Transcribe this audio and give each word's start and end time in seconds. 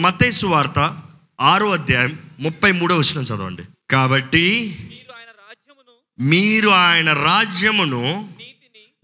మతేసు 0.00 0.46
వార్త 0.46 1.02
ఆరో 1.40 1.70
అధ్యాయం 1.70 2.18
ముప్పై 2.40 2.72
మూడో 2.72 2.96
వచ్చిన 2.96 3.22
చదవండి. 3.22 3.62
కాబట్టి 3.90 4.76
మీరు 4.88 5.12
ఆయన 5.12 5.28
రాజ్యమును 5.48 6.24
మీరు 6.28 6.68
ఆయన 6.68 7.12
రాజ్యమును 7.12 8.28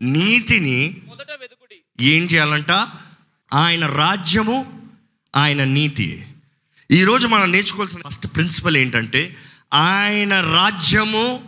నీతిని 0.01 0.97
మొదట 1.09 1.27
ఏం 2.01 2.23
చేయాలంట? 2.25 2.71
ఆయన 3.55 3.87
రాజ్యము 3.87 4.83
ఆయన 5.37 5.65
నీతి. 5.65 6.27
ఈరోజు 6.91 7.29
మనం 7.29 7.53
నేర్చుకోవాల్సిన 7.53 8.01
ఫస్ట్ 8.09 8.27
ప్రిన్సిపల్ 8.27 8.77
ఏంటంటే 8.77 9.37
ఆయన 9.75 10.41
రాజ్యము 10.41 11.43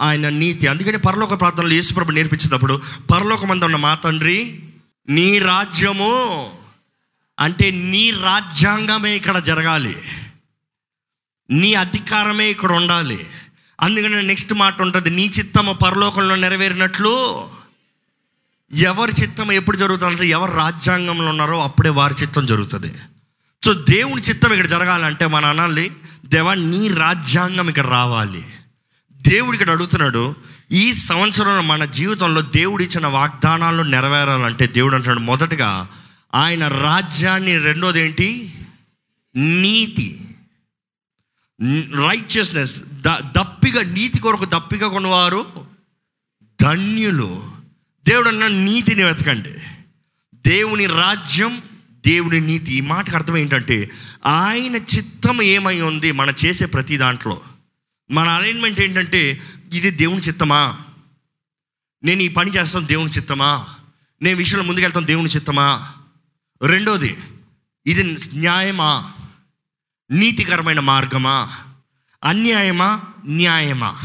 ఆయన 0.00 0.28
నీతి. 0.28 0.66
అందుకని 0.66 0.98
పరలోక 0.98 1.40
ప్రార్థనలు 1.40 1.74
యేసుప్రభు 1.74 2.10
నేర్పించేటప్పుడు 2.10 2.82
పరలోకమందు 3.10 3.64
ఉన్న 3.64 3.76
మా 3.76 3.94
తండ్రి 3.94 4.60
నీ 5.08 5.38
రాజ్యము 5.38 6.52
అంటే 7.38 7.70
నీ 7.70 8.10
రాజ్యాంగమే 8.10 9.16
ఇక్కడ 9.16 9.38
జరగాలి. 9.38 9.96
నీ 11.50 11.74
అధికారమే 11.74 12.50
ఇక్కడ 12.50 12.72
ఉండాలి. 12.72 13.26
అందుకని 13.80 14.22
నెక్స్ట్ 14.22 14.54
మాట 14.54 14.82
ఉంటుంది 14.82 15.10
నీ 15.10 15.26
చిత్తము 15.26 15.72
పరలోకంలో 15.72 16.36
నెరవేరినట్లు 16.36 17.48
ఎవరి 18.72 19.12
చిత్తం 19.12 19.52
ఎప్పుడు 19.52 19.76
జరుగుతుందంటే 19.76 20.28
ఎవరు 20.28 20.52
రాజ్యాంగంలో 20.52 21.28
ఉన్నారో 21.28 21.62
అప్పుడే 21.62 21.90
వారి 21.90 22.14
చిత్తం 22.22 22.46
జరుగుతుంది. 22.46 22.94
సో 23.64 23.72
దేవుని 23.72 24.22
చిత్తం 24.22 24.52
ఇక్కడ 24.52 24.66
జరగాలంటే 24.66 25.26
మన 25.26 25.44
అనాలి 25.44 25.92
దేవా 26.24 26.54
నీ 26.54 26.88
రాజ్యాంగం 26.88 27.68
ఇక్కడ 27.68 27.86
రావాలి. 27.86 28.44
దేవుడు 29.16 29.52
ఇక్కడ 29.52 29.70
అడుగుతున్నాడు 29.70 30.36
ఈ 30.72 30.92
సంవత్సరం 30.92 31.68
మన 31.68 31.84
జీవితంలో 31.84 32.40
దేవుడు 32.40 32.82
ఇచ్చిన 32.82 33.06
వాగ్దానాలు 33.06 33.82
నెరవేరాలంటే 33.82 34.66
దేవుడు 34.66 34.94
అంటున్నాడు 34.94 35.20
మొదటగా 35.20 35.88
ఆయన 36.34 36.68
రాజ్యాన్ని 36.68 37.58
రెండోది 37.58 38.00
ఏంటి 38.00 38.54
నీతి. 39.36 40.24
రైచియస్నెస్ 41.94 42.80
ద 42.80 43.08
దప్పిగా 43.08 43.82
నీతి 43.82 44.18
కొరకు 44.18 44.44
దప్పిగా 44.44 44.88
కొన్నవారు 44.88 45.66
ధన్యులు. 46.62 47.50
దేవుడు 48.08 48.28
అన్న 48.28 48.46
నీతిని 48.46 49.04
వెతకండి. 49.04 49.54
దేవుని 50.34 50.86
రాజ్యం 50.86 51.62
దేవుని 52.06 52.40
నీతి. 52.40 52.74
ఈ 52.74 52.80
మాటకు 52.80 53.16
అర్థం 53.16 53.36
ఏంటంటే 53.36 53.90
ఆయన 54.26 54.76
చిత్తం 54.76 55.42
ఏమై 55.42 55.80
ఉంది 55.80 56.12
మనం 56.12 56.34
చేసే 56.44 56.66
ప్రతి 56.66 56.96
దాంట్లో? 56.96 57.42
మన 58.10 58.28
అరేంజ్మెంట్ 58.28 58.80
ఏంటంటే 58.80 59.42
ఇది 59.72 59.90
దేవుని 59.90 60.20
చిత్తమా? 60.20 60.78
నేను 62.04 62.22
ఈ 62.22 62.28
పని 62.28 62.50
చేస్తాను 62.50 62.86
దేవుని 62.86 63.10
చిత్తమా? 63.10 63.68
నేను 64.22 64.36
విషయంలో 64.36 64.64
ముందుకెళ్తాను 64.64 65.06
దేవుని 65.06 65.28
చిత్తమా? 65.28 65.94
రెండోది 66.62 67.16
ఇది 67.86 68.04
న్యాయమా? 68.34 69.12
నీతికరమైన 70.10 70.80
మార్గమా? 70.80 71.58
అన్యాయమా? 72.24 73.02
న్యాయమా? 73.26 74.00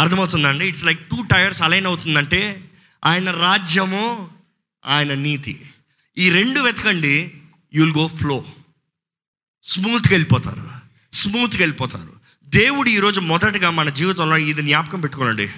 అర్థమవుతుందండి? 0.00 0.66
It's 0.66 0.84
like 0.84 1.10
two 1.10 1.22
tires 1.22 1.62
align 1.62 1.86
అవుతుందంటే 1.86 2.70
ఆయన 3.04 3.30
రాజ్యము 3.30 4.30
ఆయన 4.86 5.14
నీతి. 5.14 5.70
ఈ 6.18 6.30
రెండు 6.30 6.60
వెతకండి 6.60 7.34
యుల్ 7.74 7.96
గో 7.96 8.08
ఫ్లో 8.08 8.44
స్మూత్గా 9.62 10.10
వెళ్ళిపోతారు. 10.10 10.70
స్మూత్గా 11.12 11.60
వెళ్ళిపోతారు. 11.60 12.12
దేవుడు 12.44 12.88
ఈరోజు 12.88 13.20
మొదటగా 13.20 13.70
మన 13.70 13.88
జీవితంలో 13.88 14.36
ఇది 14.36 14.62
జ్ఞాపకం 14.62 15.00
పెట్టుకోనండి. 15.00 15.50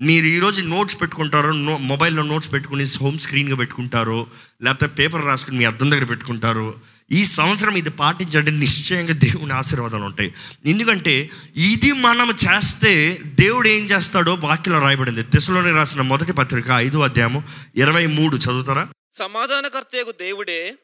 మీరు 0.00 0.26
ఈరోజు 0.26 0.62
నోట్స్ 0.62 1.00
పెట్టుకుంటారు 1.00 1.50
నో 1.50 1.76
మొబైల్లో 1.76 2.22
నోట్స్ 2.22 2.52
పెట్టుకుని 2.52 2.84
హోమ్ 2.84 3.18
స్క్రీన్గా 3.18 3.56
పెట్టుకుంటారు 3.56 4.26
లేకపోతే 4.62 4.86
పేపర్ 4.86 5.24
రాసుకుని 5.24 5.58
మీ 5.58 5.64
అద్దం 5.64 5.90
దగ్గర 5.90 6.04
పెట్టుకుంటారు 6.04 6.74
ఈ 7.12 7.24
సంవత్సరం 7.24 7.76
ఇది 7.76 7.90
పాటించండి. 7.90 8.50
నిశ్చయంగా 8.50 9.12
దేవుని 9.12 9.52
ఆశీర్వాదాలు 9.52 10.04
ఉంటాయి. 10.04 10.34
ఎందుకంటే 10.66 11.30
ఇది 11.56 11.92
మనం 11.92 12.30
చేస్తే 12.30 13.18
దేవుడు 13.24 13.68
ఏం 13.68 13.84
చేస్తాడో 13.84 14.34
వాక్యంలో 14.34 14.80
రాయబడింది. 14.80 15.22
తెసలోని 15.22 15.70
రాసిన 15.70 16.00
మొదటి 16.00 16.32
పత్రిక 16.32 16.70
ఐదో 16.70 17.00
అధ్యాయము 17.00 17.42
ఇరవై 17.76 18.06
మూడు. 18.06 18.36
చదువుతారా? 18.36 18.88
సమాధానకర్తయకు 19.14 20.12
దేవుడే 20.12 20.74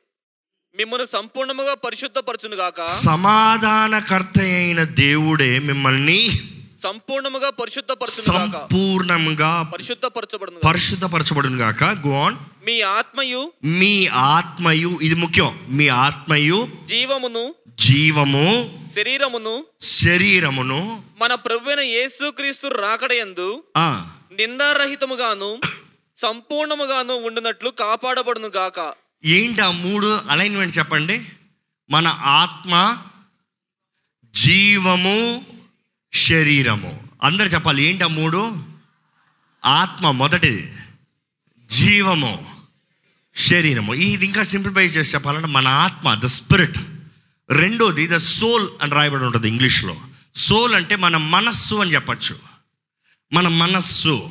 మిమ్మల్ని 0.77 1.07
సంపూర్ణముగా 1.13 1.75
పరిశుద్ధపరచును 1.75 2.57
గాక 2.57 2.87
సమాధానకర్త 2.87 4.41
అయిన 4.41 4.83
దేవుడే 4.83 5.59
మిమ్మల్ని 5.59 6.31
సంపూర్ణముగా 6.83 7.51
పరిశుద్ధపరచును 7.51 8.39
గాక. 8.39 8.51
సంపూర్ణంగా 8.53 9.71
పరిశుద్ధపరచబడును. 9.75 10.59
పరిశుద్ధపరచబడును 10.59 11.57
గాక. 11.57 11.85
గోన్ 11.85 12.37
మీ 12.67 12.81
ఆత్మయు 12.81 13.53
మీ 13.65 14.07
ఆత్మయు 14.07 14.99
ఇది 15.03 15.15
ముఖ్యం. 15.15 15.67
మీ 15.69 15.89
ఆత్మయు 15.89 16.69
జీవమును 16.87 17.55
జీవము 17.69 18.47
శరీరమును 18.97 19.67
శరీరమును 19.81 21.03
మన 21.21 21.35
ప్రభువైన 21.35 21.81
యేసుక్రీస్తు 21.81 22.67
రాకడయందు 22.67 23.65
నిందారహితముగాను 24.33 25.61
సంపూర్ణముగాను 26.17 27.15
ఉండునట్లు 27.15 27.71
కాపాడబడును 27.71 28.49
గాక. 28.57 28.95
ఏంటి 29.25 29.61
ఆ 29.61 29.71
మూడు 29.71 30.19
అలైన్మెంట్ 30.31 30.79
చెప్పండి? 30.79 31.25
మన 31.91 32.07
ఆత్మ 32.41 32.97
జీవము 34.35 35.45
శరీరము. 36.12 37.03
అందరు 37.22 37.47
చెప్పాలి 37.47 37.82
ఏంటి 37.82 38.04
ఆ 38.04 38.06
మూడు? 38.06 38.65
ఆత్మ 39.65 40.10
మొదటిది 40.10 40.72
జీవము 41.71 42.62
శరీరము. 43.37 43.94
ఇది 43.94 44.26
ఇంకా 44.26 44.43
సింప్లిఫై 44.43 44.84
చేసి 44.84 45.15
చెప్పాలంటే 45.15 45.47
మన 45.47 45.69
ఆత్మ 45.69 46.15
ద 46.15 46.26
స్పిరిట్ 46.26 46.78
రెండోది 47.50 48.06
ద 48.06 48.16
సోల్ 48.16 48.69
అని 48.82 48.93
రాయబడి 48.93 49.25
ఉంటుంది 49.25 49.48
ఇంగ్లీష్లో. 49.48 49.97
సోల్ 50.34 50.75
అంటే 50.75 50.97
మన 50.97 51.16
మనస్సు 51.16 51.75
అని 51.75 51.94
చెప్పచ్చు. 51.94 52.38
మన 53.32 53.48
మనస్సు. 53.48 54.31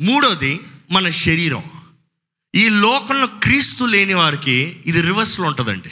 మూడోది 0.00 0.60
మన 0.90 1.10
శరీరం. 1.10 1.62
ఈ 2.54 2.68
లోకంలో 2.68 3.26
క్రీస్తు 3.26 3.84
లేని 3.84 4.14
వారికి 4.14 4.82
ఇది 4.86 5.00
రివర్స్లో 5.00 5.46
ఉంటుందండి. 5.46 5.90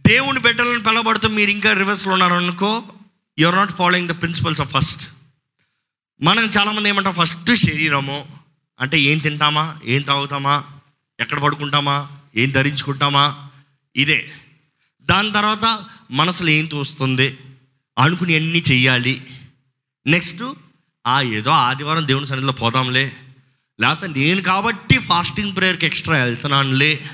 దేవుని 0.00 0.40
బిడ్డలను 0.40 0.82
పిలబడుతూ 0.82 1.28
మీరు 1.28 1.50
ఇంకా 1.50 1.72
రివర్స్లో 1.72 2.12
ఉన్నారనుకో 2.12 2.84
or 3.44 3.56
not 3.56 3.72
following 3.72 4.08
the 4.08 4.20
principles 4.20 4.60
of 4.60 4.72
first 4.76 5.08
మనం 6.22 6.50
చాలామంది 6.58 6.88
ఏమంటాం 6.88 7.12
ఫస్ట్ 7.12 7.54
శరీరము. 7.54 8.26
అంటే 8.80 9.00
ఏం 9.00 9.18
తింటామా? 9.18 9.78
ఏం 9.84 10.02
తాగుతామా? 10.02 10.64
ఎక్కడ 11.20 11.38
పడుకుంటామా? 11.40 12.08
ఏం 12.36 12.50
ధరించుకుంటామా? 12.50 13.48
ఇదే. 13.96 14.32
దాని 15.02 15.32
తర్వాత 15.32 15.84
మనసులో 16.10 16.50
ఏం 16.50 16.66
తోస్తుంది 16.66 17.38
అనుకుని 17.98 18.34
అన్నీ 18.34 18.62
చెయ్యాలి. 18.70 19.26
నెక్స్ట్ 20.06 20.52
ఆ 21.06 21.20
ఏదో 21.20 21.50
ఆదివారం 21.50 22.06
దేవుని 22.06 22.26
సన్నిధిలో 22.26 22.52
పోదాంలే. 22.52 23.16
లేకపోతే 23.80 24.06
నేను 24.06 24.42
కాబట్టి 24.42 24.98
ఫాస్టింగ్ 24.98 25.56
ప్రేయర్కి 25.56 25.86
extra 25.86 26.24
వెళ్తున్నానులే. 26.24 27.10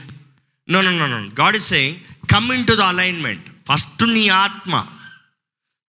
No 0.70 0.80
no 0.80 0.90
no 0.90 1.06
no 1.06 1.30
God 1.40 1.56
is 1.56 1.68
saying 1.68 1.96
come 2.34 2.52
in 2.52 2.66
to 2.66 2.72
the 2.72 2.80
alignment 2.80 3.44
first 3.68 4.08
నీ 4.08 4.28
ఆత్మ. 4.28 4.86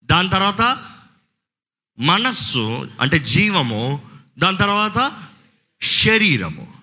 దాని 0.09 0.29
తర్వాత 0.29 0.77
మనస్సు 1.99 2.89
అంటే 3.01 3.19
జీవము 3.19 4.01
దాని 4.39 4.57
తర్వాత 4.57 5.11
శరీరము. 5.81 6.73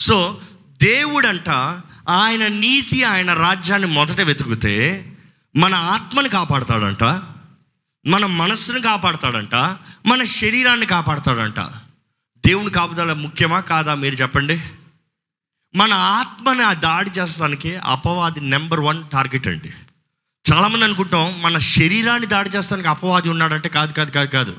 సో 0.00 0.40
దేవుడంట 0.82 1.48
ఆయన 2.08 2.46
నీతి 2.46 3.04
ఆయన 3.04 3.34
రాజ్యాన్ని 3.34 3.88
మొదట 3.88 4.20
వెతుకుతే 4.20 5.06
మన 5.56 5.74
ఆత్మని 5.74 6.28
కాపాడుతాడంట 6.28 7.02
మన 8.06 8.26
మనస్సును 8.26 8.80
కాపాడుతాడంట 8.80 9.54
మన 10.06 10.22
శరీరాన్ని 10.22 10.86
కాపాడుతాడంట. 10.86 11.60
దేవుని 12.46 12.70
కాపుదల 12.70 13.12
ముఖ్యమా 13.12 13.60
కాదా 13.60 13.94
మీరు 13.94 14.14
చెప్పండి? 14.14 14.62
మన 15.74 15.92
ఆత్మని 15.92 16.62
ఆ 16.62 16.72
దాడి 16.72 17.10
చేస్తానికి 17.10 17.76
అపవాది 17.76 18.40
నెంబర్ 18.40 18.80
వన్ 18.80 19.04
టార్గెట్ 19.12 19.48
అండి. 19.48 19.72
చాలామంది 20.52 20.84
అనుకుంటాం 20.84 21.42
మన 21.42 21.58
శరీరాన్ని 21.58 22.26
దాడి 22.26 22.50
చేస్తానికి 22.50 22.88
అపవాది 22.88 23.28
ఉన్నాడంటే 23.28 23.68
కాదు 23.68 23.92
కాదు 23.92 24.10
కాదు 24.10 24.30
కాదు. 24.30 24.56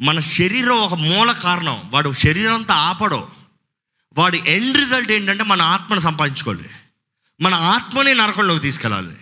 మన 0.00 0.18
శరీరం 0.18 0.78
ఒక 0.78 0.94
మూల 0.94 1.32
కారణం. 1.32 1.82
వాడు 1.90 2.12
శరీరం 2.12 2.54
అంతా 2.54 2.74
ఆపడం. 2.74 3.26
వాడి 4.18 4.42
ఎండ్ 4.46 4.76
రిజల్ట్ 4.76 5.12
ఏంటంటే 5.12 5.44
మన 5.44 5.62
ఆత్మను 5.62 6.00
సంపాదించుకోవాలి. 6.00 6.68
మన 7.40 7.54
ఆత్మని 7.54 8.14
నరకంలోకి 8.14 8.60
తీసుకెళ్ళాలి. 8.60 9.16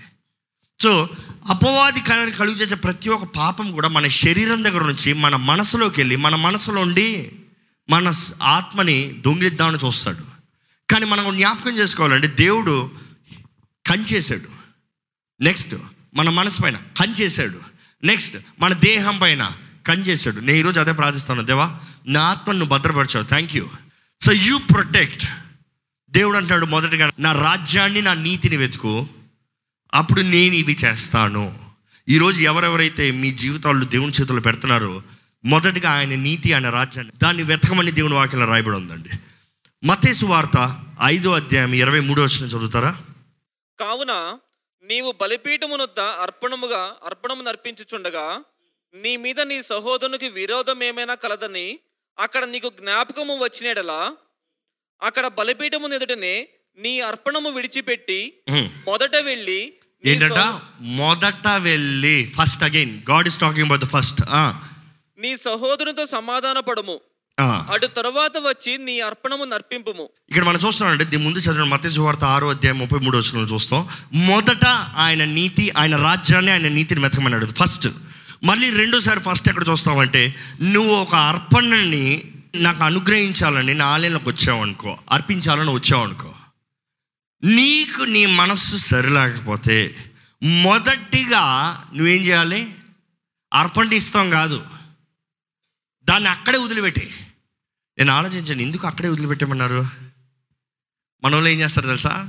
సో 0.82 1.08
అపవాది 1.49 2.00
కలు- 2.00 2.32
కలుగు 2.32 2.56
చేసే 2.56 2.75
ప్రతి 2.75 3.08
ఒక్క 3.08 3.25
పాపం 3.37 3.72
కూడా 3.72 3.88
మన 3.88 4.06
శరీరం 4.06 4.64
దగ్గర 4.64 4.82
నుంచి 4.82 5.12
మన 5.12 5.37
మనసులోకి 5.37 6.00
వెళ్ళి 6.00 6.16
మన 6.16 6.34
మనసులో 6.34 6.82
ఉండి 6.82 7.32
మన 7.90 8.12
ఆత్మని 8.43 9.12
దొంగిలిద్దామని 9.26 9.87
చూస్తాడు. 9.87 10.25
కానీ 10.90 11.06
మనం 11.06 11.37
జ్ఞాపకం 11.37 11.76
చేసుకోవాలంటే 11.76 12.26
దేవుడు 12.26 12.90
కంచేశాడు 13.87 14.58
నెక్స్ట్ 15.40 15.75
మన 16.14 16.31
మనసు 16.31 16.62
పైన 16.62 16.76
కంచేశాడు 16.76 17.60
నెక్స్ట్ 18.05 18.37
మన 18.60 18.72
దేహం 18.72 19.19
పైన 19.19 19.52
కంచేశాడు 19.87 20.40
నేను 20.40 20.58
ఈరోజు 20.58 20.81
అదే 20.81 20.93
ప్రార్థిస్తాను. 20.93 21.43
దేవా 21.43 21.81
నా 22.06 22.22
ఆత్మను 22.22 22.58
నువ్వు 22.58 22.78
భద్రపరచావు. 22.78 23.25
Thank 23.25 23.56
you 23.56 23.69
so 24.20 24.32
you 24.32 24.58
protect 24.58 25.26
దేవుడు 26.10 26.37
అంటాడు 26.37 26.66
మొదటగా 26.66 27.10
నా 27.19 27.32
రాజ్యాన్ని 27.32 28.02
నా 28.02 28.14
నీతిని 28.14 28.56
వెతుకు. 28.56 29.08
అప్పుడు 29.94 30.20
నేను 30.20 30.55
ఇవి 30.55 30.76
చేస్తాను. 30.84 31.58
ఈరోజు 32.08 32.43
ఎవరెవరైతే 32.43 33.10
మీ 33.10 33.31
జీవితాల్లో 33.31 33.87
దేవుని 33.87 34.12
చేతుల్లో 34.12 34.40
పెడుతున్నారో 34.40 35.02
మొదటిగా 35.44 35.90
ఆయన 35.90 36.08
నీతి 36.08 36.52
ఆయన 36.52 36.70
రాజ్యాన్ని 36.70 37.12
దాన్ని 37.22 37.43
వెతకమని 37.43 37.90
దేవుని 37.90 38.14
వాక్యంలో 38.14 38.46
రాయబడి 38.46 38.76
ఉందండి. 38.76 39.10
మతేసు 39.87 40.26
వార్త 40.26 40.84
ఐదో 41.02 41.32
అధ్యాయం 41.32 41.72
ఇరవై 41.72 42.00
మూడో 42.00 42.22
వచ్చిన 42.22 42.46
చదువుతారా? 42.46 42.99
కావున 43.81 44.38
నీవు 44.88 45.12
బలిపీఠమునొద్ద 45.12 46.00
అర్పణముగా 46.00 46.96
అర్పణము 47.05 47.43
నర్పించుచుండగా 47.43 48.44
నీ 48.94 49.17
మీద 49.17 49.40
నీ 49.40 49.62
సహోదరునికి 49.62 50.29
విరోధం 50.29 50.82
ఏమైనా 50.82 51.14
కలదని 51.14 51.79
అక్కడ 52.19 52.44
నీకు 52.44 52.69
జ్ఞాపకము 52.69 53.37
వచ్చినడలా 53.37 54.17
అక్కడ 55.02 55.26
బలిపీఠము 55.26 55.94
ఎదుటనే 55.94 56.49
నీ 56.79 57.00
అర్పణము 57.00 57.50
విడిచిపెట్టి. 57.50 58.35
మొదట 58.87 59.17
వెళ్ళి 59.17 59.79
ఏంటంట? 60.05 60.38
మొదట 60.81 61.49
వెళ్ళి 61.58 62.32
first 62.38 62.62
again 62.62 63.02
God 63.11 63.29
is 63.29 63.38
talking 63.38 63.67
about 63.67 63.81
the 63.81 63.87
first 63.87 64.23
నీ 65.19 65.37
సహోదరునితో 65.37 66.06
సమాధాన 66.06 66.61
పడుము 66.61 67.00
అటు 67.40 67.87
తరువాత 67.87 68.32
వచ్చి 68.37 68.79
నీ 68.79 69.00
అర్పణము 69.00 69.44
నర్పింపుము. 69.44 70.08
ఇక్కడ 70.29 70.44
మనం 70.44 70.58
చూస్తున్నామంటే 70.67 71.05
దీని 71.05 71.25
ముందు 71.25 71.38
చదివిన 71.38 71.62
మత 71.62 71.81
వార్త 71.99 72.25
ఆరో 72.25 72.50
అధ్యాయం 72.50 72.79
ముప్పై 72.79 72.99
మూడు 72.99 73.19
వచ్చిన 73.19 73.43
చూస్తాం. 73.43 73.88
మొదట 74.12 74.67
ఆయన 74.96 75.25
నీతి 75.25 75.70
ఆయన 75.70 75.96
రాజ్యాన్ని 75.96 76.52
ఆయన 76.52 76.69
నీతిని 76.69 77.00
వెతకమన్నాడు 77.00 77.46
ఫస్ట్ 77.46 77.88
మళ్ళీ 78.44 78.70
రెండోసారి 78.70 79.20
ఫస్ట్ 79.20 79.49
ఎక్కడ 79.49 79.64
చూస్తామంటే 79.70 80.35
నువ్వు 80.62 80.94
ఒక 80.94 81.14
అర్పణని 81.14 82.23
నాకు 82.55 82.85
అనుగ్రహించాలని 82.85 83.75
నా 83.75 83.87
ఆలయంలోకి 83.87 84.29
వచ్చావు 84.29 84.62
అనుకో 84.62 84.99
అర్పించాలని 85.11 85.70
వచ్చావు 85.70 86.05
అనుకో. 86.05 86.34
నీకు 87.44 88.02
నీ 88.02 88.26
మనస్సు 88.26 88.76
సరిలేకపోతే 88.76 89.94
మొదటిగా 90.43 91.84
నువ్వేం 91.94 92.23
చేయాలి? 92.23 92.75
అర్పణ 93.55 93.93
ఇస్తాం 93.93 94.31
కాదు. 94.31 94.64
దాన్ని 96.05 96.29
అక్కడే 96.29 96.58
వదిలిపెట్టి. 96.58 97.11
నేను 97.98 98.12
ఆలోచించాను 98.12 98.62
ఎందుకు 98.62 98.86
అక్కడే 98.86 99.08
వదిలిపెట్టమన్నారు? 99.08 99.86
మన 101.24 101.34
వాళ్ళు 101.34 101.48
ఏం 101.48 101.60
చేస్తారు 101.60 101.86
తెలుసా? 101.86 102.28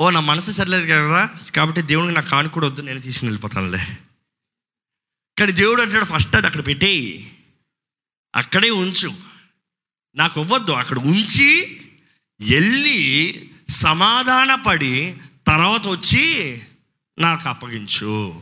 ఓ 0.00 0.10
నా 0.10 0.20
మనసు 0.20 0.50
సరిలేదు 0.50 0.86
కదా 0.86 1.30
కాబట్టి 1.56 1.82
దేవుడికి 1.82 2.14
నాకు 2.14 2.30
కానుకూడ 2.30 2.64
వద్దు 2.64 2.82
నేను 2.82 3.00
తీసుకుని 3.00 3.28
వెళ్ళిపోతానులే. 3.28 3.98
కానీ 5.38 5.52
దేవుడు 5.52 5.82
అంటాడు 5.82 6.04
ఫస్ట్ 6.04 6.36
అది 6.36 6.46
అక్కడ 6.46 6.66
పెట్టేయి. 6.66 7.36
అక్కడే 8.34 8.70
ఉంచు. 8.70 9.14
నాకు 10.14 10.40
ఇవ్వద్దు 10.40 10.72
అక్కడ 10.72 10.98
ఉంచి 10.98 11.80
వెళ్ళి 12.40 13.50
సమాధానపడి 13.68 15.16
తర్వాత 15.46 15.86
వచ్చి 15.86 16.60
నాకు 17.18 17.48
అప్పగించు. 17.48 18.40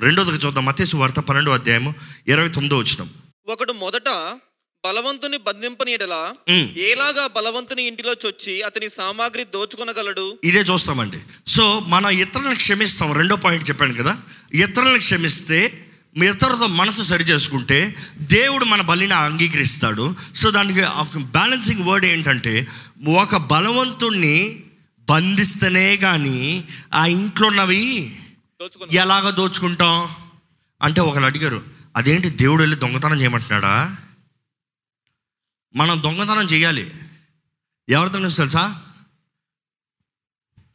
రెండోదిగా 0.00 0.36
చూద్దాం 0.36 0.64
మతేసు 0.64 0.96
వార్త 0.96 1.20
పన్నెండో 1.20 1.50
అధ్యాయము 1.50 1.94
ఇరవై 2.26 2.48
తొమ్మిదో 2.48 2.76
వచ్చినాం 2.76 3.10
ఒకడు 3.46 3.72
మొదట 3.72 4.38
బలవంతుని 4.84 5.38
బంధింపనీయడలా 5.38 6.32
ఉమ్. 6.48 6.78
ఏలాగా 6.78 7.26
బలవంతుని 7.26 7.82
ఇంటిలో 7.82 8.12
చొచ్చి 8.26 8.62
అతని 8.62 8.88
సామాగ్రి 8.88 9.44
దోచుకొనగలడు? 9.44 10.38
ఇదే 10.44 10.58
చూస్తామండి. 10.58 11.18
సో 11.46 11.80
మనం 11.80 12.10
ఇతరులను 12.10 12.54
క్షమిస్తాం. 12.54 13.12
రెండో 13.12 13.36
పాయింట్ 13.36 13.70
చెప్పాను 13.70 13.94
కదా. 13.94 14.16
ఇతరులను 14.54 14.98
క్షమిస్తే 14.98 15.86
ఇతరులతో 16.24 16.66
మనసు 16.66 17.02
సరి 17.02 17.24
చేసుకుంటే 17.24 17.94
దేవుడు 18.18 18.64
మన 18.64 18.80
బలిని 18.80 19.14
అంగీకరిస్తాడు. 19.14 20.14
సో 20.34 20.50
దానికి 20.50 20.80
బ్యాలెన్సింగ్ 21.18 21.88
వర్డ్ 21.88 22.06
ఏంటంటే 22.06 22.66
ఒక 23.16 23.36
బలవంతుణ్ణి 23.36 24.64
బంధిస్తేనే 25.10 25.96
కానీ 25.96 26.64
ఆ 26.94 27.06
ఇంట్లో 27.06 27.48
ఉన్నవి 27.48 28.16
ఎలాగ 28.92 29.30
దోచుకుంటాం? 29.30 30.08
అంటే 30.82 31.00
ఒకరు 31.00 31.24
అడిగారు 31.24 31.62
అదేంటి 31.96 32.28
దేవుడు 32.30 32.62
వెళ్ళి 32.62 32.76
దొంగతనం 32.78 33.20
చేయమంటున్నాడా? 33.20 33.96
మనం 35.76 36.02
దొంగతనం 36.02 36.44
చేయాలి. 36.44 36.94
ఎవరితో 37.88 38.18
నుంచి 38.18 38.36
తెలుసా? 38.36 38.82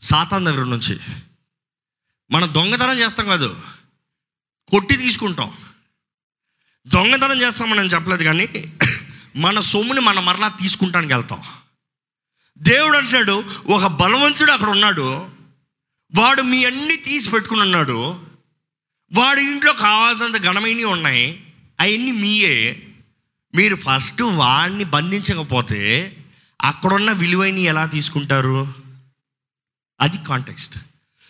సాతాన్ 0.01 0.45
దగ్గర 0.45 0.63
నుంచి. 0.63 0.99
మనం 2.31 2.53
దొంగతనం 2.53 2.99
చేస్తాం 2.99 3.25
కాదు. 3.25 3.61
కొట్టి 4.67 4.97
తీసుకుంటాం. 4.97 5.57
దొంగతనం 6.87 7.41
చేస్తామని 7.41 7.89
చెప్పలేదు 7.89 8.23
కానీ 8.23 8.77
మన 9.35 9.59
సొమ్ముని 9.59 10.01
మనం 10.01 10.25
మరలా 10.25 10.47
తీసుకుంటానికి 10.47 11.13
వెళ్తాం. 11.13 11.41
దేవుడు 12.57 12.97
అంటున్నాడు 12.97 13.43
ఒక 13.65 13.85
బలవంతుడు 13.85 14.51
అక్కడ 14.51 14.69
ఉన్నాడు. 14.69 15.29
వాడు 16.15 16.41
మీ 16.41 16.65
అన్ని 16.65 16.95
తీసి 16.95 17.29
పెట్టుకుని 17.29 17.61
ఉన్నాడు. 17.61 18.25
వాడి 19.13 19.51
ఇంట్లో 19.51 19.73
కావాల్సినంత 19.73 20.37
ఘనమైనవి 20.37 20.83
ఉన్నాయి. 20.83 21.53
అవన్నీ 21.79 22.11
మీయే. 22.11 22.86
మీరు 23.55 23.75
ఫస్ట్ 23.75 24.21
వాడిని 24.21 24.83
బంధించకపోతే 24.83 26.13
అక్కడున్న 26.61 27.11
విలువైన 27.11 27.57
ఎలా 27.57 27.85
తీసుకుంటారు? 27.85 28.73
అది 30.01 30.17
కాంటెక్స్ట్ 30.17 30.79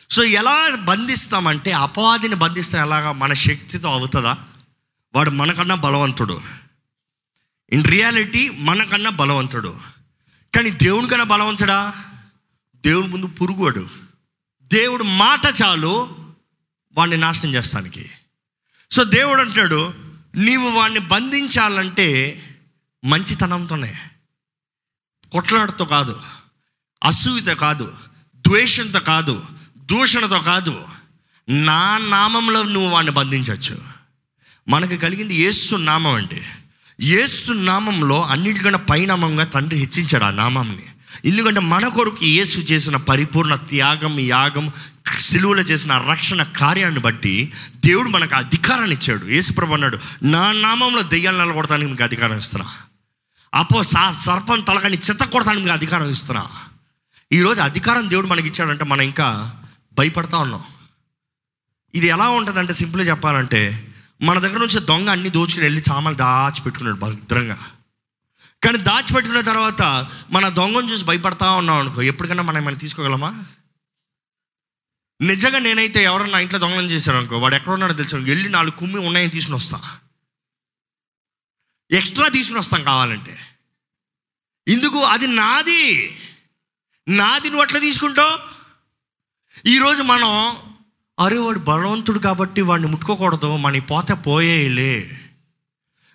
సో 0.10 0.24
ఎలా 0.24 0.76
బంధిస్తామంటే 0.76 1.72
అపవాదిని 1.72 2.36
బంధిస్తే 2.36 2.78
ఎలాగా? 2.78 3.12
మన 3.12 3.34
శక్తితో 3.34 3.90
అవుతుందా? 3.90 4.38
వాడు 5.16 5.30
మనకన్నా 5.30 5.76
బలవంతుడు. 5.76 6.42
ఇన్ 7.72 7.86
రియాలిటీ 7.86 8.50
మనకన్నా 8.50 9.10
బలవంతుడు. 9.10 9.78
కానీ 10.56 10.70
దేవుని 10.70 11.10
కన్నా 11.10 11.26
బలవంతుడా? 11.26 12.06
దేవుని 12.76 13.08
ముందు 13.08 13.26
పురుగువాడు 13.26 13.88
దేవుడు 14.64 15.04
మాట 15.04 15.46
చాలు 15.64 16.16
వాడిని 16.94 17.18
నాశనం 17.18 17.54
చేస్తానికి. 17.54 18.10
సో 18.92 19.04
దేవుడు 19.04 19.42
అంటాడు 19.42 20.07
నీవు 20.36 20.70
వాడిని 20.70 21.00
బంధించాలంటే 21.00 22.08
మంచితనంతోనే. 23.06 23.94
కొట్లాడుతో 25.32 25.86
కాదు 25.86 26.22
అసూయతో 27.04 27.56
కాదు 27.56 27.94
ద్వేషంతో 28.36 29.00
కాదు 29.00 29.46
దూషణతో 29.78 30.40
కాదు 30.40 30.84
నా 31.50 31.98
నామంలో 31.98 32.64
నువ్వు 32.64 32.90
వాడిని 32.90 33.14
బంధించవచ్చు. 33.14 33.82
మనకు 34.68 34.96
కలిగింది 34.96 35.36
యేసు 35.36 35.76
నామం 35.76 36.14
అండి. 36.14 36.44
యేసు 37.02 37.52
నామంలో 37.52 38.24
అన్నిటికన్నా 38.24 38.80
పైనామంగా 38.80 39.44
తండ్రి 39.44 39.80
హెచ్చించాడు 39.80 40.24
ఆ 40.24 40.32
నామంని 40.32 40.86
ఎందుకంటే 41.26 41.60
మన 41.60 41.88
కొరకు 41.88 42.26
యేసు 42.26 42.60
చేసిన 42.60 42.96
పరిపూర్ణ 42.96 43.56
త్యాగం 43.56 44.20
యాగం 44.20 44.72
సిలువలో 45.20 45.62
చేసిన 45.62 45.98
రక్షణ 45.98 46.44
కార్యాన్ని 46.44 47.00
బట్టి 47.00 47.54
దేవుడు 47.76 48.10
మనకు 48.10 48.36
అధికారాన్ని 48.36 48.96
ఇచ్చాడు. 48.96 49.26
యేసుప్రభు 49.26 49.74
అన్నాడు 49.74 49.98
నా 50.24 50.52
నామంలో 50.52 51.02
దెయ్యాలు 51.02 51.38
నిలబడటానికి 51.38 51.92
మీకు 51.92 52.04
అధికారం 52.04 52.38
ఇస్తున్నా. 52.38 52.74
అపో 53.54 53.84
సా 53.84 54.12
సర్పం 54.12 54.62
తలకాన్ని 54.62 55.00
చెత్త 55.10 55.24
కొడతానికి 55.24 55.64
మీకు 55.64 55.74
అధికారం 55.74 56.10
ఇస్తున్నా. 56.10 56.48
ఈరోజు 57.32 57.62
అధికారం 57.62 58.10
దేవుడు 58.10 58.28
మనకి 58.28 58.48
ఇచ్చాడంటే 58.48 58.86
మనం 58.86 59.02
ఇంకా 59.02 59.54
భయపడతా 59.94 60.38
ఉన్నాం. 60.38 60.62
ఇది 61.96 62.08
ఎలా 62.08 62.30
ఉంటుందంటే 62.30 62.74
సింపుల్గా 62.74 63.10
చెప్పాలంటే 63.10 63.88
మన 64.22 64.40
దగ్గర 64.40 64.58
నుంచి 64.58 64.80
దొంగ 64.80 65.10
అన్ని 65.10 65.30
దోచుకుని 65.30 65.64
వెళ్ళి 65.64 65.84
సామాన్లు 65.84 66.18
దాచిపెట్టుకున్నాడు 66.18 67.00
భద్రంగా. 67.00 67.58
కానీ 68.64 68.78
దాచిపెట్టుకున్న 68.78 69.42
తర్వాత 69.42 69.82
మన 70.32 70.50
దొంగను 70.50 70.88
చూసి 70.88 71.06
భయపడతా 71.06 71.52
ఉన్నాం 71.52 71.80
అనుకో 71.80 72.02
ఎప్పటికైనా 72.02 72.44
మనం 72.44 72.58
ఏమైనా 72.58 72.78
తీసుకోగలమా? 72.78 73.44
నిజంగా 75.22 75.60
నేనైతే 75.60 76.04
ఎవరన్నా 76.04 76.40
ఇంట్లో 76.40 76.60
దొంగలం 76.60 76.86
చేశారు 76.86 77.18
అనుకో 77.18 77.38
వాడు 77.38 77.56
ఎక్కడ 77.56 77.74
ఉన్నాడో 77.74 77.94
తెలుసు 77.94 78.16
వెళ్ళి 78.16 78.50
నాలుగు 78.50 78.72
కుమ్మి 78.72 79.00
ఉన్నాయని 79.00 79.30
తీసుకుని 79.30 79.56
వస్తా. 79.56 80.00
ఎక్స్ట్రా 81.92 82.28
తీసుకుని 82.28 82.60
వస్తాం 82.60 82.84
కావాలంటే. 82.84 83.40
ఎందుకు 84.68 85.04
అది 85.04 85.28
నాది. 85.28 86.18
నాది 87.08 87.48
నువ్వు 87.48 87.62
అట్లా 87.62 87.80
తీసుకుంటావు? 87.80 88.40
ఈరోజు 89.68 90.04
మనం 90.04 90.58
అరే 91.20 91.38
వాడు 91.38 91.60
బలవంతుడు 91.60 92.20
కాబట్టి 92.20 92.62
వాడిని 92.62 92.90
ముట్టుకోకూడదు 92.90 93.58
మన 93.58 93.80
పోతే 93.80 94.14
పోయేలే. 94.14 95.27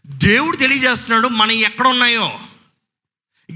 దేవుడు 0.06 0.56
తెలియజేస్తున్నాడు 0.56 1.28
మనం 1.28 1.50
ఎక్కడ 1.50 1.86
ఉన్నాయో 1.86 2.38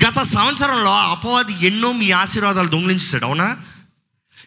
గత 0.08 0.22
సంవత్సరంలో 0.22 0.96
అపవాది 0.96 1.66
ఎన్నో 1.66 1.92
మీ 1.92 2.10
ఆశీర్వాదాలు 2.10 2.68
దొంగిలించాడు 2.68 3.24
అవునా? 3.24 3.56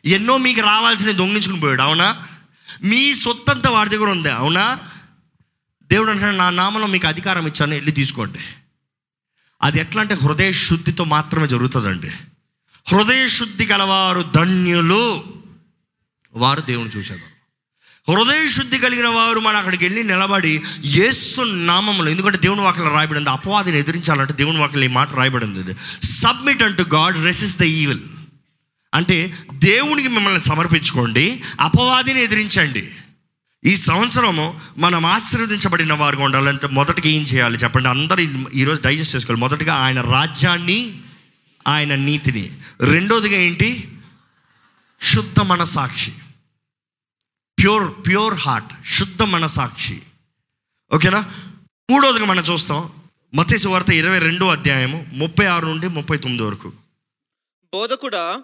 ఎన్నో 0.06 0.38
మీకు 0.38 0.62
రావాల్సిన 0.62 1.12
దొంగిలించుకుని 1.12 1.60
పోయాడు 1.60 1.82
అవునా? 1.82 2.27
మీ 2.84 3.15
సొత్తంతా 3.15 3.70
వాడి 3.70 3.89
దగ్గర 3.89 4.10
ఉంది 4.10 4.32
అవునా? 4.32 4.79
దేవుడు 5.91 6.12
అంటే 6.12 6.32
నా 6.32 6.50
నామలో 6.50 6.88
మీకు 6.88 7.08
అధికారం 7.08 7.48
ఇచ్చాను 7.48 7.72
వెళ్ళి 7.72 7.91
తీసుకోండి. 7.91 8.39
అది 9.62 9.79
ఎట్లా 9.79 10.01
అంటే 10.01 10.15
హృదయ 10.15 10.51
శుద్ధితో 10.51 11.03
మాత్రమే 11.03 11.48
జరుగుతుందండి. 11.48 12.12
హృదయ 12.88 13.27
శుద్ధి 13.27 13.65
గలవారు 13.65 14.22
ధన్యులు. 14.22 15.24
వారు 16.34 16.62
దేవుని 16.62 16.89
చూసేవారు. 16.89 17.38
హృదయ 18.09 18.47
శుద్ధి 18.47 18.79
కలిగిన 18.79 19.07
వారు 19.07 19.39
మన 19.39 19.55
అక్కడికి 19.55 19.85
వెళ్ళి 19.85 20.03
నిలబడి 20.03 20.61
యేసు 20.85 21.41
నామంలో 21.41 22.09
ఎందుకంటే 22.09 22.37
దేవుని 22.37 22.61
వాక్యం 22.61 22.93
రాయబడింది 22.93 23.29
అపవాదిని 23.29 23.79
ఎదిరించాలంటే 23.79 24.33
దేవుని 24.33 24.59
వాక్యం 24.59 24.83
ఈ 24.83 24.87
మాట 24.87 25.13
రాయబడింది 25.13 25.75
సబ్మిట్ 26.05 26.63
అంటూ 26.63 26.83
గాడ్ 26.83 27.25
రెసిస్ 27.25 27.59
ద 27.59 27.63
ఈవిల్ 27.63 27.99
అంటే 28.93 29.33
దేవునికి 29.53 30.07
మిమ్మల్ని 30.07 30.41
సమర్పించుకోండి 30.41 31.43
అపవాదిని 31.59 32.23
ఎదిరించండి. 32.23 32.91
ఈ 33.65 33.75
సంవత్సరము 33.75 34.59
మనం 34.77 35.05
ఆశీర్వదించబడిన 35.05 35.93
వారుగా 35.93 36.23
ఉండాలంటే 36.23 36.67
మొదటిగా 36.67 37.13
ఏం 37.13 37.21
చేయాలి 37.21 37.57
చెప్పండి? 37.57 37.89
అందరూ 37.89 38.23
ఈరోజు 38.53 38.81
డైజెస్ట్ 38.81 39.15
చేసుకోవాలి. 39.15 39.41
మొదటిగా 39.41 39.73
ఆయన 39.73 40.01
రాజ్యాన్ని 40.01 40.97
ఆయన 41.67 41.95
నీతిని. 41.95 42.49
రెండోదిగా 42.81 43.37
ఏంటి? 43.37 43.87
శుద్ధ 45.01 45.39
మనసాక్షి 45.39 46.11
ప్యూర్ 47.59 48.07
ప్యూర్ 48.07 48.33
హార్ట్ 48.33 48.87
శుద్ధ 48.87 49.21
మనసాక్షి. 49.21 50.01
ఓకేనా? 50.93 51.19
మూడోదిగా 51.91 52.25
మనం 52.25 52.43
చూస్తాం 52.43 53.01
మతేసు 53.33 53.67
వార్త 53.67 53.89
ఇరవై 53.89 54.19
రెండో 54.19 54.47
అధ్యాయము 54.47 55.05
ముప్పై 55.13 55.45
ఆరు 55.45 55.65
నుండి 55.65 55.87
ముప్పై 55.87 56.17
తొమ్మిది 56.17 56.43
వరకు. 56.43 56.73
బోధకుడా 57.73 58.43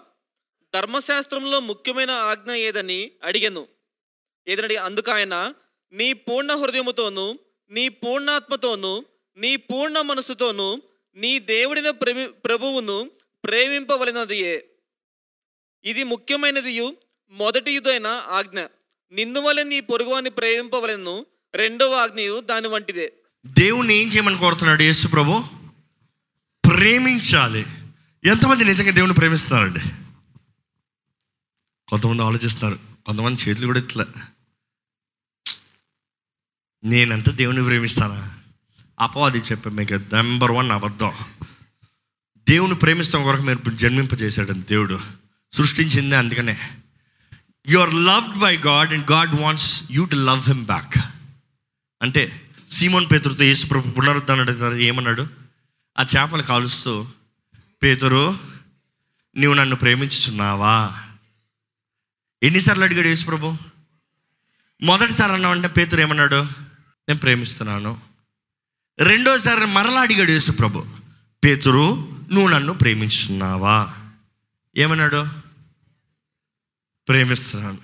ధర్మశాస్త్రంలో 0.74 1.60
ముఖ్యమైన 1.60 2.10
ఆజ్ఞ 2.10 2.50
ఏదని 2.50 3.10
అడిగాను. 3.24 3.66
ఏదని 4.48 4.76
అందుకు 4.76 5.10
ఆయన 5.10 5.52
నీ 5.92 6.12
పూర్ణ 6.12 6.54
హృదయముతోను 6.54 7.38
నీ 7.70 7.88
పూర్ణాత్మతోను 7.88 9.04
నీ 9.36 9.56
పూర్ణ 9.56 10.00
మనసుతోను 10.00 10.82
నీ 11.16 11.38
దేవుడిన 11.38 11.90
ప్రేమి 11.90 12.28
ప్రభువును 12.28 13.10
ప్రేమింపవలనదియే. 13.44 14.64
ఇది 15.84 16.04
ముఖ్యమైనదియు 16.04 16.96
మొదటియుదైన 17.30 18.06
ఆజ్ఞ. 18.30 18.60
నిన్ను 19.12 19.40
వలె 19.40 19.64
నీ 19.64 19.80
పొరుగువాన్ని 19.80 20.30
ప్రేమింపవలను. 20.30 21.26
రెండవ 21.54 21.94
ఆజ్ఞయు 21.94 22.40
దాని 22.40 22.68
వంటిదే. 22.68 23.12
దేవుణ్ణి 23.46 23.94
ఏం 23.94 24.08
చేయమని 24.08 24.38
కోరుతున్నాడు 24.38 24.82
యేసు 24.82 25.08
ప్రభు? 25.08 25.44
ప్రేమించాలి. 26.66 27.66
ఎంతమంది 28.24 28.64
నిజంగా 28.64 28.90
దేవుని 28.90 29.14
ప్రేమిస్తున్నారండి? 29.14 29.80
కొంతమంది 31.88 32.22
ఆలోచిస్తారు 32.22 32.78
కొంతమంది 33.06 33.42
చేతులు 33.42 33.66
కూడా 33.66 33.78
ఇట్లా 33.78 34.06
నేనంతా 36.84 37.32
దేవుని 37.32 37.64
ప్రేమిస్తానా? 37.64 38.34
అపవాది 39.00 39.38
చెప్పి 39.38 39.70
మీకు 39.70 39.94
నెంబర్ 39.94 40.50
వన్ 40.50 40.70
అబద్ధం. 40.70 41.12
దేవుని 42.48 42.74
ప్రేమిస్తాం 42.74 43.22
కొరకు 43.22 43.42
మీరు 43.42 43.70
జన్మింపజేశాడు 43.70 44.52
దేవుడు. 44.52 45.00
సృష్టించింది 45.52 46.16
అందుకనే. 46.16 46.58
You 47.68 47.78
are 47.78 47.94
loved 47.94 48.38
by 48.38 48.56
God 48.56 48.92
and 48.92 49.10
God 49.10 49.40
wants 49.40 49.82
you 49.90 50.04
to 50.04 50.16
love 50.16 50.40
him 50.40 50.66
back 50.66 50.98
అంటే 52.02 52.42
సీమోన్ 52.70 53.06
పేతురుతో 53.12 53.44
యేసు 53.44 53.66
ప్రభు 53.66 53.90
పునరుద్ధరణ 53.90 54.76
ఏమన్నాడు? 54.76 55.26
ఆ 55.98 56.04
చేపలు 56.16 56.42
కాలుస్తూ 56.42 57.06
పేతురు 57.82 58.38
నీవు 59.36 59.54
నన్ను 59.54 59.76
ప్రేమించుచున్నావా? 59.76 61.02
ఎన్నిసార్లు 62.42 62.84
అడిగాడు 62.84 63.06
యేసుప్రభు? 63.06 63.56
మొదటిసారి 64.82 65.32
అన్నామంటే 65.32 65.68
పేతురు 65.68 66.00
ఏమన్నాడు? 66.00 66.42
నేను 67.08 67.18
ప్రేమిస్తున్నాను. 67.18 68.00
రెండోసారి 68.98 69.66
మరలా 69.66 70.00
అడిగాడు 70.00 70.30
యేసుప్రభు 70.30 70.86
పేతురు 71.44 72.08
నువ్వు 72.32 72.48
నన్ను 72.48 72.72
ప్రేమించున్నావా? 72.72 73.94
ఏమన్నాడు? 74.76 75.45
ప్రేమిస్తున్నాను. 77.08 77.78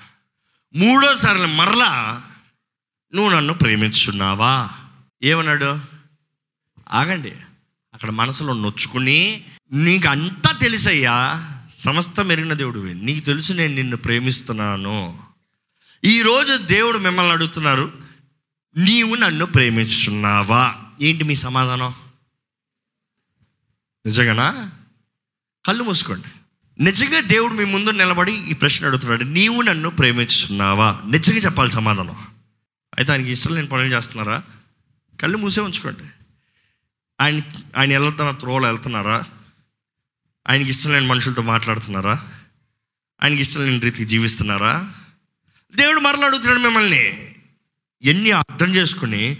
మూడోసారి 0.77 1.39
మరలా 1.39 2.23
నువ్వు 3.15 3.33
నన్ను 3.33 3.55
ప్రేమించున్నావా? 3.55 4.71
ఏమన్నాడు? 5.23 5.81
ఆగండి 6.93 7.33
అక్కడ 7.95 8.11
మనసులో 8.11 8.53
నొచ్చుకుని 8.53 9.45
నీకు 9.73 10.09
అంతా 10.09 10.53
తెలుసయ్యా 10.53 11.49
సమస్తం 11.79 12.27
మెరిగిన 12.27 12.53
దేవుడివి. 12.53 12.95
నీకు 12.95 13.25
తెలుసు 13.25 13.53
నేను 13.53 13.75
నిన్ను 13.75 13.97
ప్రేమిస్తున్నాను. 13.97 15.23
ఈరోజు 16.05 16.57
దేవుడు 16.57 16.99
మిమ్మల్ని 16.99 17.33
అడుగుతున్నారు 17.33 17.93
నీవు 18.77 19.15
నన్ను 19.15 19.47
ప్రేమించున్నావా? 19.47 20.77
ఏంటి 21.01 21.25
మీ 21.25 21.35
సమాధానం? 21.35 21.95
నిజంగానా? 24.07 24.71
కళ్ళు 25.67 25.85
మూసుకోండి. 25.85 26.29
నిజంగా 26.83 27.21
దేవుడు 27.21 27.53
మీ 27.53 27.65
ముందు 27.65 27.91
నిలబడి 27.91 28.33
ఈ 28.33 28.53
ప్రశ్న 28.53 28.87
అడుగుతున్నాడు. 28.87 29.25
నీవు 29.25 29.63
నన్ను 29.63 29.91
ప్రేమించున్నావా 29.91 31.01
నిజంగా 31.11 31.39
చెప్పాలి 31.39 31.71
సమాధానం. 31.71 32.17
అయితే 32.99 33.13
ఆయనకి 33.13 33.31
ఇష్టం 33.31 33.55
లేని 33.55 33.67
పనులు 33.67 33.97
చేస్తున్నారా? 33.97 34.43
కళ్ళు 35.21 35.39
మూసే 35.39 35.61
ఉంచుకోండి. 35.61 36.03
ఆయన 37.21 37.41
ఆయన 37.77 37.99
వెళ్తున్న 37.99 38.31
త్రోలో 38.31 38.69
వెళ్తున్నారా? 38.69 39.25
ఆయనకి 40.49 40.71
ఇష్టం 40.71 40.93
లేని 40.93 41.07
మనుషులతో 41.07 41.43
మాట్లాడుతున్నారా? 41.43 42.29
ఆయనకి 43.23 43.41
ఇష్టం 43.41 43.61
లేని 43.61 43.79
రీతికి 43.79 44.05
జీవిస్తున్నారా? 44.05 44.93
దేవుడు 45.77 46.01
మరలా 46.01 46.27
అడుగుతున్నాడు 46.27 46.59
మిమ్మల్ని. 46.59 47.35
ఎన్ని 48.03 48.31
అర్థం 48.31 48.75
చేసుకుని 48.75 49.37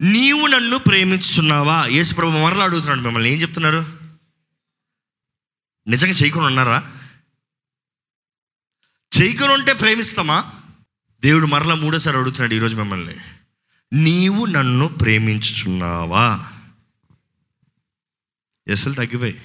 నీవు 0.00 0.46
నన్ను 0.46 0.78
ప్రేమిస్తున్నావా 0.78 1.86
యేసుప్రభు 1.86 2.30
మరలా 2.30 2.64
అడుగుతున్నాడు 2.64 3.00
మిమ్మల్ని. 3.00 3.32
ఏం 3.32 3.40
చెప్తున్నారు? 3.40 4.03
నిజంగా 5.88 6.12
చేయకుండా 6.12 6.46
ఉన్నారా? 6.46 6.92
చేయకుండా 9.20 9.54
ఉంటే 9.54 9.72
ప్రేమిస్తామా? 9.72 10.52
దేవుడు 11.20 11.46
మరలా 11.46 11.74
మూడోసారి 11.74 12.16
అడుగుతున్నాడు 12.16 12.54
ఈరోజు 12.54 12.76
మిమ్మల్ని. 12.76 13.16
నీవు 13.92 14.46
నన్ను 14.46 14.88
ప్రేమించుచున్నావా? 14.88 16.50
ఎసలు 18.68 18.94
తగ్గిపోయి. 18.94 19.42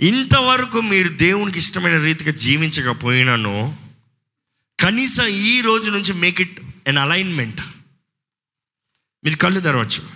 ఇంతవరకు 0.00 0.80
మీరు 0.80 1.08
దేవునికి 1.08 1.58
ఇష్టమైన 1.58 2.02
రీతిగా 2.02 2.30
జీవించకపోయినాను 2.30 3.78
కనీసం 4.80 5.26
ఈ 5.26 5.60
రోజు 5.60 5.90
నుంచి 5.90 6.12
మేక్ 6.12 6.40
ఇట్ 6.40 6.60
ఎన్ 6.86 6.98
అలైన్మెంట్ 6.98 7.60
మీరు 9.24 9.36
కళ్ళు 9.36 9.60
తెరవచ్చు. 9.60 10.08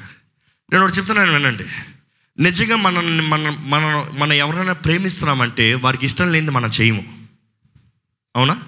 నేను 0.73 0.85
ఒకటి 0.85 0.97
చెప్తున్నాను 0.97 1.33
వినండి. 1.33 1.96
నిజంగా 2.39 2.77
మనల్ని 2.77 3.23
మన 3.23 3.51
మన 3.51 4.11
మనం 4.19 4.33
ఎవరైనా 4.33 4.73
ప్రేమిస్తున్నామంటే 4.73 5.75
వారికి 5.75 6.07
ఇష్టం 6.07 6.33
లేనిది 6.33 6.53
మనం 6.53 6.71
చేయము. 6.81 7.27
అవునా? 8.37 8.63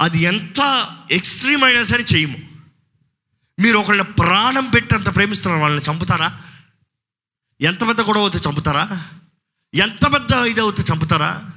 అది 0.00 0.18
ఎంత 0.18 0.88
ఎక్స్ట్రీమ్ 1.10 1.64
అయినా 1.64 1.82
సరే 1.82 2.04
చేయము. 2.14 2.38
మీరు 3.60 3.78
ఒకళ్ళ 3.78 4.02
ప్రాణం 4.02 4.70
పెట్టి 4.70 4.94
అంత 4.94 5.16
ప్రేమిస్తున్నారు 5.16 5.62
వాళ్ళని 5.62 5.90
చంపుతారా? 5.90 6.42
ఎంత 7.60 7.88
పెద్ద 7.88 8.00
గొడవ 8.00 8.20
అవుతే 8.20 8.38
చంపుతారా? 8.38 9.04
ఎంత 9.74 10.12
పెద్ద 10.14 10.32
ఇది 10.32 10.60
అవుతే 10.60 10.82
చంపుతారా? 10.92 11.50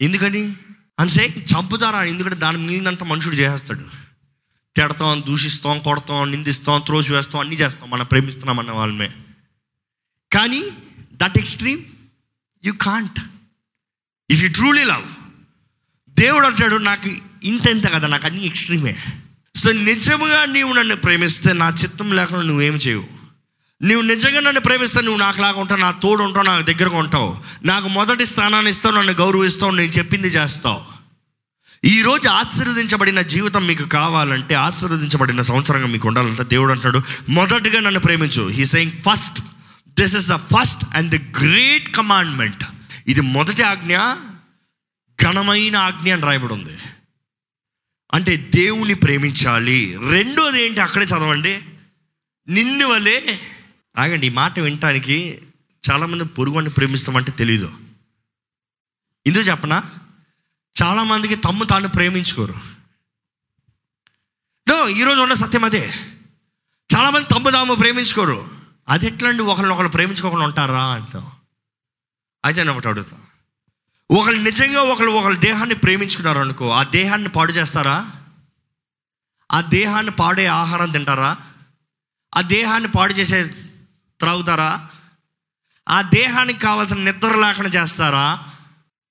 ఎందుకని? 0.00 0.56
అంటే 1.00 1.44
చంపుతారా? 1.56 2.02
ఎందుకంటే 2.02 2.36
దాని 2.36 2.58
మీదంతా 2.58 3.06
మనుషుడు 3.06 3.34
చేసేస్తాడు. 3.34 3.84
తిడతాం 4.76 5.22
దూషిస్తాం 5.26 5.78
కొడతాం 5.78 6.30
నిందిస్తాం 6.30 6.80
త్రోసి 6.80 7.12
వేస్తాం 7.12 7.40
అన్నీ 7.40 7.56
చేస్తాం. 7.56 7.90
మనం 7.90 8.06
ప్రేమిస్తున్నాం 8.06 8.58
అన్న 8.58 8.70
వాళ్ళమే. 8.70 9.10
కానీ 10.34 10.62
that 11.12 11.38
extreme 11.38 11.80
you 12.64 12.72
can't 12.72 13.20
if 14.30 14.42
you 14.42 14.48
truly 14.48 14.84
love 14.84 15.06
దేవుడు 16.20 16.46
అంటాడు 16.46 16.76
నాకు 16.76 17.10
ఇంత 17.44 17.66
ఇంత 17.66 17.92
కదా 17.92 18.08
నాకు 18.08 18.26
అన్ని 18.26 18.46
ఎక్స్ట్రీమే 18.46 18.96
సో 19.56 19.72
నిజముగా 19.72 20.44
నీవు 20.44 20.72
నన్ను 20.72 20.96
ప్రేమిస్తే 20.96 21.52
నా 21.52 21.68
చిత్తం 21.68 22.16
లేకుండా 22.16 22.42
నువ్వేం 22.42 22.74
చేయవు. 22.74 23.04
నువ్వు 23.82 24.02
నిజంగా 24.02 24.40
నన్ను 24.40 24.60
ప్రేమిస్తే 24.60 25.00
నువ్వు 25.00 25.20
నాకు 25.20 25.42
లాగా 25.42 25.60
ఉంటావు 25.60 25.80
నా 25.80 25.90
తోడు 25.90 26.22
ఉంటావు 26.22 26.44
నాకు 26.44 26.62
దగ్గరగా 26.62 26.98
ఉంటావు. 26.98 27.38
నాకు 27.64 27.88
మొదటి 27.88 28.26
స్థానాన్ని 28.26 28.70
ఇస్తావు 28.70 28.94
నన్ను 28.94 29.12
గౌరవిస్తావు 29.12 29.72
నేను 29.72 29.92
చెప్పింది 29.92 30.28
చేస్తావు. 30.28 30.82
ఈరోజు 31.84 32.28
ఆశీర్వదించబడిన 32.28 33.20
జీవితం 33.20 33.66
మీకు 33.66 33.84
కావాలంటే 33.84 34.54
ఆశీర్వదించబడిన 34.54 35.40
సంవత్సరంగా 35.40 35.86
మీకు 35.86 36.08
ఉండాలంటే 36.08 36.44
దేవుడు 36.44 36.72
అంటాడు 36.72 37.02
మొదటిగా 37.28 37.80
నన్ను 37.80 38.00
ప్రేమించు. 38.00 38.48
He 38.48 38.64
saying 38.64 38.92
first 38.92 39.42
this 40.00 40.16
is 40.16 40.28
the 40.28 40.36
first 40.36 40.84
and 40.94 41.10
the 41.10 41.38
great 41.38 41.94
commandment 41.94 42.64
ఇది 43.06 43.20
మొదటి 43.20 43.62
ఆజ్ఞ 43.62 43.98
ఘనమైన 45.22 45.76
ఆజ్ఞ 45.76 46.12
అని 46.12 46.22
రాయబడి 46.22 46.52
ఉంది 46.52 46.78
అంటే 48.14 48.36
దేవుని 48.36 48.94
ప్రేమించాలి. 48.94 49.98
రెండోది 50.10 50.66
ఏంటి? 50.66 50.80
అక్కడే 50.80 51.04
చదవండి. 51.04 51.62
నిన్ను 52.48 52.88
వలే 52.88 53.40
ఆగండి 53.98 54.26
ఈ 54.26 54.30
మాట 54.30 54.60
వినటానికి 54.60 55.42
చాలామంది 55.90 56.24
పొరుగుని 56.24 56.70
ప్రేమిస్తామంటే 56.70 57.32
తెలీదు. 57.32 57.72
ఇందుకు 59.26 59.44
చెప్పనా? 59.44 59.82
చాలామందికి 60.82 61.34
తమ్ము 61.34 61.64
తాను 61.64 61.88
ప్రేమించుకోరు. 61.88 62.54
నో 64.68 64.88
ఈరోజు 64.88 65.20
ఉన్న 65.20 65.34
సత్యం 65.34 65.64
అదే. 65.64 65.94
చాలామంది 66.96 67.28
తమ్ము 67.34 67.50
తాము 67.50 67.74
ప్రేమించుకోరు. 67.74 68.63
అది 68.88 69.06
ఎట్లా 69.06 69.28
అండి 69.28 69.42
ఒకరిని 69.42 69.88
ప్రేమించుకోకుండా 69.88 70.44
ఉంటారా 70.44 70.86
అంటాం. 70.86 71.32
అయితే 72.44 72.60
నేను 72.60 72.72
ఒకటి 72.72 72.88
అడుగుతా. 72.88 73.16
ఒకళ్ళు 74.10 74.42
నిజంగా 74.42 74.80
ఒకరు 74.82 75.10
ఒకళ్ళ 75.10 75.38
దేహాన్ని 75.38 75.74
ప్రేమించుకున్నారు 75.74 76.38
అనుకో 76.38 76.70
ఆ 76.70 76.82
దేహాన్ని 76.82 77.28
పాడు 77.28 77.52
చేస్తారా? 77.52 78.10
ఆ 79.52 79.60
దేహాన్ని 79.60 80.12
పాడే 80.12 80.46
ఆహారం 80.46 80.90
తింటారా? 80.90 81.36
ఆ 82.34 82.40
దేహాన్ని 82.40 82.88
పాడు 82.88 83.12
చేసే 83.12 83.44
త్రాగుతారా? 84.20 84.88
ఆ 85.88 86.02
దేహానికి 86.02 86.60
కావాల్సిన 86.60 86.98
నిద్ర 86.98 87.36
లేకుండా 87.36 87.70
చేస్తారా? 87.70 88.46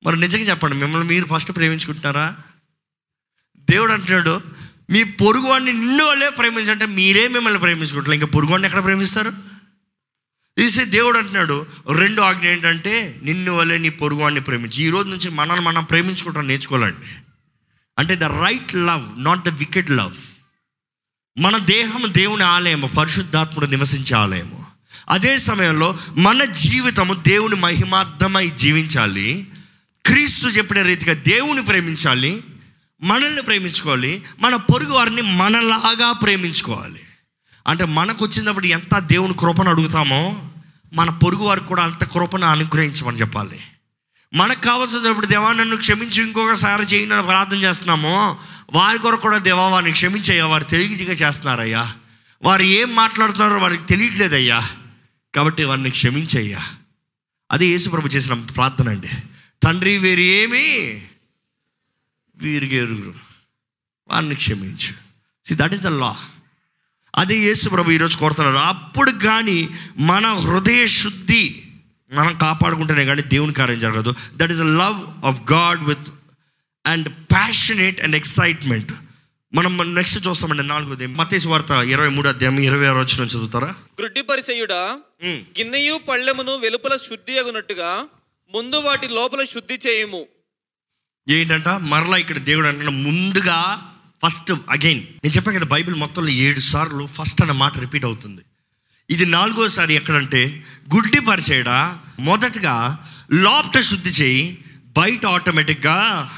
మరి 0.05 0.19
నిజంగా 0.19 0.43
చెప్పండి 0.43 0.77
మిమ్మల్ని 0.77 1.07
మీరు 1.07 1.25
ఫస్ట్ 1.25 1.55
ప్రేమించుకుంటున్నారా? 1.55 2.35
దేవుడు 3.69 3.91
అంటున్నాడు 3.91 4.41
మీ 4.89 5.03
పొరుగువాడిని 5.03 5.73
నిన్ను 5.73 6.05
వాళ్ళే 6.05 6.29
ప్రేమించంటే 6.29 6.85
మీరే 6.85 7.27
మిమ్మల్ని 7.27 7.59
ప్రేమించుకుంటారు 7.59 8.13
ఇంకా 8.13 8.27
పొరుగువాడిని 8.27 8.67
ఎక్కడ 8.67 8.83
ప్రేమిస్తారు? 8.83 9.52
ఈసే 10.59 10.85
దేవుడు 10.85 11.17
అంటున్నాడు 11.17 11.65
రెండు 11.91 12.21
ఆజ్ఞ 12.21 12.47
ఏంటంటే 12.47 13.19
నిన్ను 13.23 13.55
వల్లే 13.55 13.77
నీ 13.77 13.89
పొరుగువాడిని 13.89 14.41
ప్రేమించి. 14.41 14.83
ఈ 14.83 14.89
రోజు 14.89 15.09
నుంచి 15.09 15.29
మనల్ని 15.29 15.65
మనం 15.65 15.83
ప్రేమించుకుంటాం 15.83 16.47
నేర్చుకోవాలండి. 16.47 17.11
అంటే 17.99 18.15
the 18.15 18.23
right 18.23 18.75
love 18.75 19.23
not 19.23 19.45
the 19.45 19.49
wicked 19.49 19.91
love 19.91 20.13
మన 21.37 21.57
దేహం 21.57 22.03
దేవుని 22.07 22.43
ఆలయము 22.43 22.87
పరిశుద్ధాత్ముడు 22.87 23.65
నివసించే 23.65 24.15
ఆలయము. 24.15 24.65
అదే 25.09 25.37
సమయంలో 25.37 25.97
మన 26.15 26.43
జీవితము 26.43 27.13
దేవుని 27.13 27.55
మహిమార్థమై 27.55 28.49
జీవించాలి. 28.49 29.47
క్రీస్తు 30.05 30.47
చెప్పిన 30.47 30.81
రీతిగా 30.81 31.13
దేవుని 31.13 31.63
ప్రేమించాలి 31.63 32.43
మనల్ని 33.03 33.41
ప్రేమించుకోవాలి 33.41 34.23
మన 34.39 34.55
పొరుగు 34.55 34.93
వారిని 34.93 35.21
మనలాగా 35.21 36.11
ప్రేమించుకోవాలి. 36.11 37.02
అంటే 37.67 37.85
మనకు 37.85 38.25
వచ్చినప్పుడు 38.25 38.65
ఎంత 38.65 38.99
దేవుని 38.99 39.33
కృపను 39.39 39.69
అడుగుతామో 39.69 40.49
మన 40.93 41.09
పొరుగు 41.09 41.43
వారికి 41.43 41.67
కూడా 41.67 41.83
అంత 41.83 42.03
కృపను 42.03 42.45
అనుగ్రహించమని 42.45 43.17
చెప్పాలి. 43.17 43.59
మనకు 44.33 44.61
కావాల్సినప్పుడు 44.61 45.25
దేవా 45.25 45.53
నన్ను 45.53 45.77
క్షమించి 45.77 46.23
ఇంకొకసారి 46.23 46.83
చేయను 46.83 47.23
ప్రార్థన 47.23 47.57
చేస్తున్నామో 47.57 48.37
వారి 48.73 48.99
కొరకు 48.99 49.21
కూడా 49.21 49.37
దేవా 49.37 49.67
వారిని 49.67 49.91
క్షమించయ్యా 49.91 50.45
వారు 50.45 50.63
తెలియజగా 50.63 51.13
చేస్తున్నారయ్యా. 51.13 51.93
వారు 52.41 52.61
ఏం 52.61 52.95
మాట్లాడుతున్నారో 52.95 53.57
వారికి 53.57 53.83
తెలియట్లేదయ్యా. 53.83 54.69
కాబట్టి 55.35 55.63
వారిని 55.63 55.89
క్షమించయ్యా. 55.89 56.59
అదే 57.51 57.65
యేసుప్రభు 57.65 58.07
చేసిన 58.07 58.33
ప్రార్థన 58.33 58.89
అండి. 58.89 59.09
తండ్రి 59.63 59.97
వీరు 59.97 60.19
ఏమి 60.19 61.05
వీరికి 62.35 62.75
ఎరుగురు. 62.75 63.13
వారిని 64.07 64.35
క్షమించు. 64.35 64.93
See 65.47 65.55
that 65.55 65.73
is 65.73 65.81
the 65.81 65.87
law 65.87 66.15
అదే 67.15 67.37
యేసు 67.37 67.69
ప్రభు 67.69 67.91
ఈరోజు 67.91 68.17
కోరుతున్నారు. 68.17 68.57
అప్పుడు 68.57 69.11
కానీ 69.11 69.69
మన 69.97 70.27
హృదయ 70.27 70.85
శుద్ధి 70.85 71.63
మనం 72.13 72.37
కాపాడుకుంటేనే 72.37 73.05
కానీ 73.05 73.21
దేవుని 73.21 73.53
కార్యం 73.53 73.79
జరగదు. 73.79 74.15
That 74.35 74.51
is 74.51 74.61
a 74.61 74.63
love 74.63 75.25
of 75.25 75.51
God 75.51 75.83
with 75.83 76.07
and 76.85 77.09
passionate 77.09 78.01
and 78.01 78.15
excitement 78.15 78.91
మనం 79.53 79.95
నెక్స్ట్ 79.95 80.27
చూస్తామండి 80.27 80.63
నాలుగోది 80.63 81.07
మతేసు 81.07 81.49
వార్త 81.49 81.71
ఇరవై 81.71 82.07
మూడు 82.07 82.27
అధ్యాయం 82.27 82.59
ఇరవై 82.59 82.85
ఆరు 82.85 82.97
వచ్చిన 82.97 83.23
చదువుతారా? 83.23 83.75
గ్రుడ్డి 83.99 84.21
పరిసయుడా. 84.21 84.97
గిన్నెయు 85.25 85.99
పళ్ళెమును 86.09 86.55
వెలుపల 86.57 86.95
శుద్ధి 86.95 87.39
అగునట్టుగా 87.39 88.05
ముందు 88.55 88.75
వాటి 88.75 89.07
లోపల 89.07 89.43
శుద్ధి 89.43 89.79
చేయుము. 89.87 90.25
ఏంటంట? 91.29 91.67
మరలా 91.69 92.17
ఇక్కడ 92.17 92.37
దేవుడు 92.37 92.67
అంటే 92.67 92.85
ముందుగా 92.85 93.89
ఫస్ట్ 94.25 94.51
అగైన్ 94.51 94.99
నేను 94.99 95.33
చెప్పాను 95.33 95.59
కదా 95.59 95.67
బైబిల్ 95.67 95.95
మొత్తంలో 95.95 96.29
ఏడు 96.29 96.59
సార్లు 96.59 97.07
ఫస్ట్ 97.07 97.41
అన్న 97.41 97.51
మాట 97.51 97.77
రిపీట్ 97.77 98.05
అవుతుంది. 98.05 98.41
ఇది 99.09 99.25
నాలుగోసారి 99.25 99.93
ఎక్కడంటే 99.93 100.63
గుడ్డి 100.95 101.21
పరిచేయడా 101.21 101.97
మొదటగా 102.19 103.05
లోపట 103.31 103.79
శుద్ధి 103.79 104.09
చేయి 104.09 104.65
బయట 104.97 105.25
ఆటోమేటిక్గా 105.25 106.31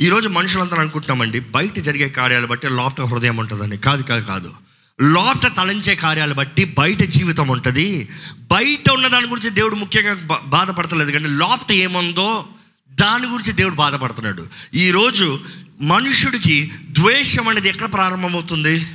ఈరోజు 0.00 0.28
మనుషులందరూ 0.28 0.80
అనుకుంటున్నామండి 0.80 1.40
బయట 1.40 1.78
జరిగే 1.78 2.08
కార్యాలు 2.08 2.46
బట్టి 2.46 2.68
లోపట 2.68 3.00
హృదయం 3.00 3.36
ఉంటుందండి. 3.36 3.76
కాదు 3.76 4.02
కాదు 4.02 4.26
కాదు. 4.26 4.54
లోపట 5.00 5.56
తలంచే 5.56 5.94
కార్యాలు 5.94 6.34
బట్టి 6.34 6.64
బయట 6.64 7.02
జీవితం 7.02 7.48
ఉంటుంది. 7.48 8.08
బయట 8.52 8.90
ఉన్న 8.90 9.08
దాని 9.08 9.26
గురించి 9.26 9.50
దేవుడు 9.50 9.74
ముఖ్యంగా 9.74 10.14
బా- 10.14 10.48
బాధపడతలేదు. 10.48 11.10
కానీ 11.10 11.28
లోపట 11.28 11.72
ఏముందో 11.72 12.48
దాని 12.90 13.26
గురించి 13.26 13.52
దేవుడు 13.52 13.74
బాధపడుతున్నాడు. 13.74 14.48
ఈరోజు 14.74 15.40
మనుషుడికి 15.80 16.72
ద్వేషం 16.82 17.48
అనేది 17.48 17.68
ఎక్కడ 17.68 17.92
ప్రారంభమవుతుంది? 17.92 18.86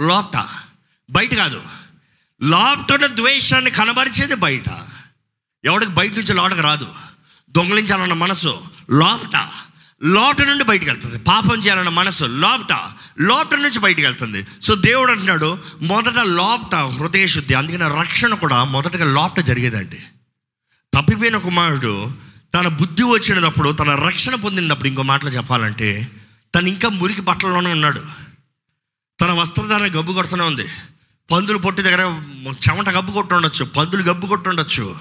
లోపట. 0.00 0.46
బయట 1.10 1.34
కాదు. 1.34 1.62
లోపట 2.42 2.92
ఉన్న 2.92 3.06
ద్వేషాన్ని 3.06 3.70
కనబరిచేది 3.70 4.34
బయట. 4.34 4.68
ఎవడికి 5.64 5.92
బయట 5.92 6.12
నుంచి 6.12 6.34
లోటకు 6.34 6.60
రాదు. 6.60 6.88
దొంగలించాలన్న 7.50 8.12
మనసు 8.12 8.62
లోపట. 8.90 9.48
లోపట 10.04 10.42
నుండి 10.42 10.64
బయటకు 10.64 10.90
వెళ్తుంది. 10.90 11.18
పాపం 11.18 11.58
చేయాలన్న 11.58 11.88
మనసు 11.88 12.24
లోపట. 12.24 12.72
లోపట 13.20 13.56
నుంచి 13.56 13.78
బయటకు 13.78 14.02
వెళ్తుంది. 14.02 14.46
సో 14.62 14.74
దేవుడు 14.74 15.10
అంటున్నాడు 15.12 15.58
మొదట 15.82 16.18
లోపట 16.18 16.74
హృదయ 16.74 17.26
శుద్ధి 17.26 17.54
అందుకని 17.54 18.00
రక్షణ 18.00 18.34
కూడా 18.34 18.64
మొదటగా 18.64 19.12
లోపట 19.12 19.40
జరిగేదండి. 19.40 20.00
తప్పిపోయిన 20.94 21.36
కుమారుడు 21.36 22.14
తన 22.54 22.68
బుద్ధి 22.68 23.02
వచ్చినప్పుడు 23.02 23.70
తన 23.70 23.90
రక్షణ 24.06 24.34
పొందినప్పుడు 24.34 24.88
ఇంకో 24.88 25.02
మాటలు 25.02 25.30
చెప్పాలంటే 25.30 26.08
తను 26.54 26.68
ఇంకా 26.68 26.88
మురికి 26.88 27.20
బట్టల్లోనే 27.20 27.72
ఉన్నాడు. 27.72 28.02
తన 29.20 29.30
వస్త్రధారణ 29.32 29.86
గబ్బు 29.86 30.12
కొడుతూనే 30.12 30.44
ఉంది. 30.44 30.66
పందులు 31.30 31.58
పొట్టి 31.58 31.82
దగ్గర 31.82 32.02
చెమట 32.64 32.88
గబ్బు 32.88 33.12
కొట్టుండొచ్చు 33.12 33.64
పందులు 33.64 34.02
గబ్బు 34.02 34.26
కొట్టుండొచ్చు 34.26 34.96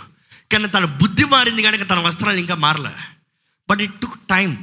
కానీ 0.52 0.68
తన 0.68 0.86
బుద్ధి 0.86 1.26
మారింది 1.26 1.64
కనుక 1.64 1.90
తన 1.90 2.00
వస్త్రాలు 2.00 2.40
ఇంకా 2.40 2.56
మారలే. 2.56 2.94
బట్ 3.70 3.82
ఇట్ 3.82 3.96
టుక్ 4.02 4.20
టైం 4.30 4.58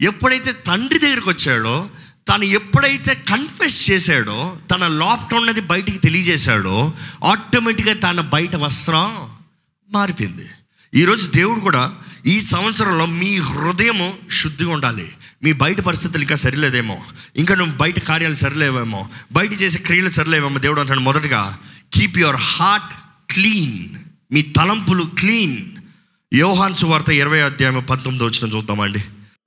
ఎప్పుడైతే 0.00 0.52
తండ్రి 0.52 0.98
దగ్గరికి 0.98 1.28
వచ్చాడో 1.28 1.90
తను 2.28 2.44
ఎప్పుడైతే 2.44 3.14
కన్ఫెస్ 3.14 3.90
చేశాడో 3.90 4.58
తన 4.70 4.88
లోపట 4.88 5.34
ఉన్నది 5.34 5.60
బయటికి 5.60 5.98
తెలియజేశాడో 5.98 6.92
ఆటోమేటిక్గా 7.24 7.94
తన 7.94 8.20
బయట 8.20 8.56
వస్త్రం 8.56 9.30
మారిపోయింది. 9.90 10.46
ఈరోజు 10.94 11.30
దేవుడు 11.30 11.60
కూడా 11.60 11.96
ఈ 12.26 12.40
సంవత్సరంలో 12.40 13.06
మీ 13.06 13.36
హృదయము 13.36 14.18
శుద్ధిగా 14.30 14.70
ఉండాలి. 14.70 15.12
మీ 15.42 15.52
బయట 15.52 15.80
పరిస్థితులు 15.80 16.22
ఇంకా 16.22 16.34
సరిలేదేమో. 16.34 17.04
ఇంకా 17.36 17.54
నువ్వు 17.54 17.76
బయట 17.76 17.98
కార్యాలు 17.98 18.34
సరిలేవేమో. 18.34 19.08
బయట 19.32 19.52
చేసే 19.52 19.78
క్రియలు 19.78 20.08
సరిలేవేమో 20.08 20.58
దేవుడు 20.58 20.80
అంటాడు 20.80 21.00
మొదటగా 21.00 21.58
కీప్ 21.94 22.18
యువర్ 22.18 22.36
హార్ట్ 22.36 22.94
క్లీన్ 23.32 23.88
మీ 24.32 24.42
తలంపులు 24.42 25.04
క్లీన్ 25.18 25.66
యోహాన్ 26.34 26.74
సువార్త 26.74 27.08
ఇరవై 27.08 27.40
అధ్యాయం 27.40 27.86
పంతొమ్మిది 27.90 28.24
వచ్చిన 28.24 28.56
చూద్దామండి. 28.56 28.98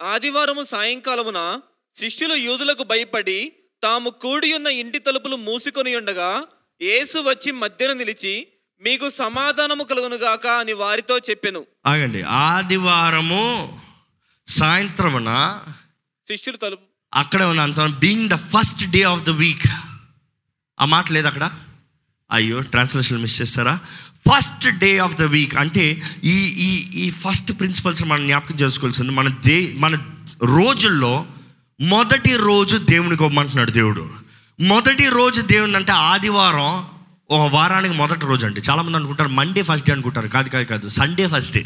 ఆదివారము 0.02 0.64
సాయంకాలమున 0.64 1.60
శిష్యులు 1.96 2.34
యూదులకు 2.34 2.84
భయపడి 2.84 3.52
తాము 3.84 4.10
కూడి 4.10 4.54
ఉన్న 4.54 4.68
ఇంటి 4.68 5.00
తలుపులు 5.00 5.36
మూసుకొని 5.36 5.96
ఉండగా 5.96 6.44
యేసు 6.82 7.18
వచ్చి 7.18 7.52
మధ్యన 7.52 7.94
నిలిచి 7.94 8.48
మీకు 8.82 9.10
సమాధానము 9.10 9.84
కలుగునుగాక 9.84 10.48
అని 10.48 10.74
వారితో 10.74 11.18
చెప్పెను. 11.18 11.66
ఆగండి. 11.86 12.22
ఆదివారము 12.22 13.80
సాయంత్రమున 14.48 15.60
శిష్యులు 16.28 16.58
తలుపు 16.58 16.84
అక్కడే 17.14 17.44
ఉన్న 17.44 17.62
అంత 17.62 17.82
being 17.82 18.30
the 18.30 18.36
first 18.36 18.92
day 18.92 19.04
of 19.04 19.24
the 19.24 19.30
week 19.30 19.68
ఆ 20.80 20.86
మాట 20.86 21.12
లేదు 21.12 21.28
అక్కడ? 21.28 21.52
అయ్యో 22.32 22.62
ట్రాన్స్లేషన్ 22.62 23.22
మిస్ 23.22 23.42
చేస్తారా? 23.42 23.80
First 24.30 24.68
day 24.68 24.98
of 24.98 25.16
the 25.16 25.22
week 25.22 25.56
అంటే 25.56 26.02
ఈ 26.24 26.34
ఈ 26.48 26.90
ఈ 27.00 27.10
ఫస్ట్ 27.10 27.60
ప్రిన్సిపల్స్ 27.60 28.04
మనం 28.04 28.26
జ్ఞాపకం 28.26 28.56
చేసుకోవాల్సింది. 28.56 29.12
మన 29.12 29.30
దే 29.30 29.74
మన 29.78 29.96
రోజుల్లో 30.44 31.26
మొదటి 31.82 32.36
రోజు 32.36 32.78
దేవునికి 32.78 33.24
ఇవ్వమంటున్నాడు 33.24 33.72
దేవుడు. 33.72 34.10
మొదటి 34.60 35.10
రోజు 35.10 35.42
దేవుని 35.42 35.76
అంటే 35.76 35.92
ఆదివారం 35.92 36.95
ఒక 37.30 37.54
వారానికి 37.54 37.94
మొదటి 37.94 38.26
రోజు 38.26 38.46
అండి 38.46 38.62
చాలామంది 38.70 38.98
అనుకుంటారు 38.98 39.30
మండే 39.30 39.62
ఫస్ట్ 39.62 39.88
డే 39.88 39.94
అనుకుంటారు. 39.94 40.28
కాదు 40.28 40.50
కాదు 40.50 40.64
కాదు. 40.64 40.90
Sunday 40.90 41.28
first 41.28 41.54
day 41.54 41.66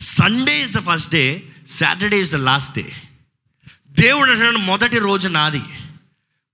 Sunday 0.00 0.62
is 0.62 0.76
the 0.76 0.78
first 0.78 1.10
day 1.10 1.42
Saturday 1.66 2.20
is 2.20 2.32
the 2.32 2.34
last 2.34 2.78
day 2.78 2.92
దేవుడు 3.90 4.30
అంటున్నాడు 4.30 4.56
మొదటి 4.56 4.98
రోజు 4.98 5.28
నాది. 5.28 5.62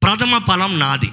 ప్రథమ 0.03 0.38
ఫలం 0.49 0.79
నాది. 0.79 1.12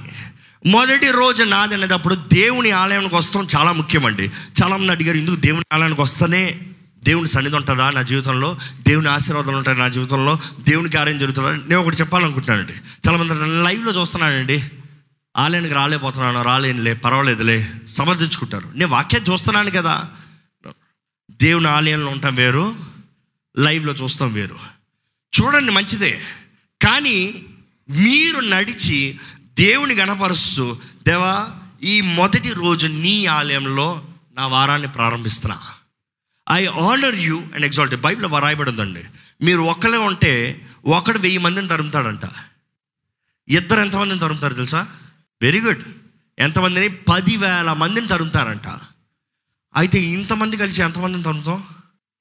మొదటి 0.66 1.12
రోజు 1.12 1.44
నాది 1.44 1.74
అనేటప్పుడు 1.74 2.16
దేవుని 2.16 2.72
ఆలయానికి 2.72 3.16
వస్తాం 3.16 3.48
చాలా 3.58 3.72
ముఖ్యమండి. 3.72 4.32
చాలామంది 4.64 4.92
అడిగారు 4.92 5.18
ఎందుకు 5.18 5.36
దేవుని 5.36 5.64
ఆలయానికి 5.74 6.02
వస్తేనే 6.02 6.60
దేవుని 7.04 7.28
సన్నిధి 7.28 7.56
ఉంటుందా 7.56 7.90
నా 7.90 8.02
జీవితంలో? 8.02 8.58
దేవుని 8.88 9.10
ఆశీర్వాదాలు 9.10 9.58
ఉంటాయి 9.58 9.78
నా 9.78 9.88
జీవితంలో? 9.88 10.40
దేవుని 10.60 10.90
కార్యం 10.90 11.18
జరుగుతుందా? 11.18 11.52
నేను 11.52 11.78
ఒకటి 11.78 11.98
చెప్పాలనుకుంటున్నానండి. 11.98 12.74
చాలామంది 12.74 13.64
లైవ్లో 13.64 14.02
చూస్తున్నానండి. 14.02 14.64
ఆలయానికి 15.38 15.74
రాలేకపోతున్నాను 15.74 16.42
రాలేనులే 16.42 16.94
పర్వాలేదులే 16.94 17.74
సమర్థించుకుంటారు. 17.88 18.70
నేను 18.76 18.92
వాక్యం 18.92 19.22
చూస్తున్నాను 19.32 19.72
కదా. 19.72 20.12
దేవుని 21.32 21.68
ఆలయంలో 21.68 22.12
ఉంటాం 22.12 22.36
వేరు 22.36 22.76
లైవ్లో 23.58 23.94
చూస్తాం 23.94 24.34
వేరు. 24.34 24.60
చూడండి 25.42 25.72
మంచిదే. 25.72 26.22
కానీ 26.82 27.46
మీరు 27.90 28.40
నడిచి 28.40 29.20
దేవుని 29.44 29.96
గణపరుస్తూ 29.96 30.78
దేవా 31.08 31.50
ఈ 31.84 32.02
మొదటి 32.02 32.54
రోజు 32.54 32.88
నీ 32.88 33.26
ఆలయంలో 33.26 34.06
నా 34.34 34.48
వారాన్ని 34.48 34.88
ప్రారంభిస్తున్నా. 34.88 35.62
I 36.52 36.66
honour 36.66 37.16
you 37.16 37.40
and 37.40 37.66
exalt 37.66 37.96
Bible 37.96 38.26
వరాయబడి 38.26 38.70
ఉందండి 38.70 39.04
మీరు 39.42 39.62
ఒక్కరే 39.62 39.98
ఉంటే 39.98 40.66
ఒకడు 40.86 41.20
వెయ్యి 41.20 41.38
మందిని 41.38 41.68
తరుముతాడంట. 41.68 42.22
ఇద్దరు 43.48 43.80
ఎంతమందిని 43.80 44.20
తరుముతారు 44.20 44.54
తెలుసా? 44.54 44.88
వెరీ 45.46 45.62
గుడ్ 45.62 45.84
ఎంతమందిని? 46.40 46.90
పదివేల 46.90 47.74
మందిని 47.74 48.08
తరుముతారంట. 48.08 48.68
అయితే 49.76 50.00
ఇంతమంది 50.00 50.58
కలిసి 50.58 50.82
ఎంతమందిని 50.82 51.24
తరుముతాం? 51.24 51.64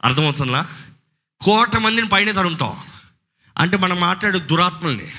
అర్థమవుతుందా? 0.04 0.66
కోట 1.40 1.76
మందిని 1.76 2.08
పైన 2.08 2.32
తరుముతాం. 2.32 2.76
అంటే 3.58 3.76
మనం 3.76 4.00
మాట్లాడే 4.00 4.38
దురాత్మల్ని. 4.38 5.12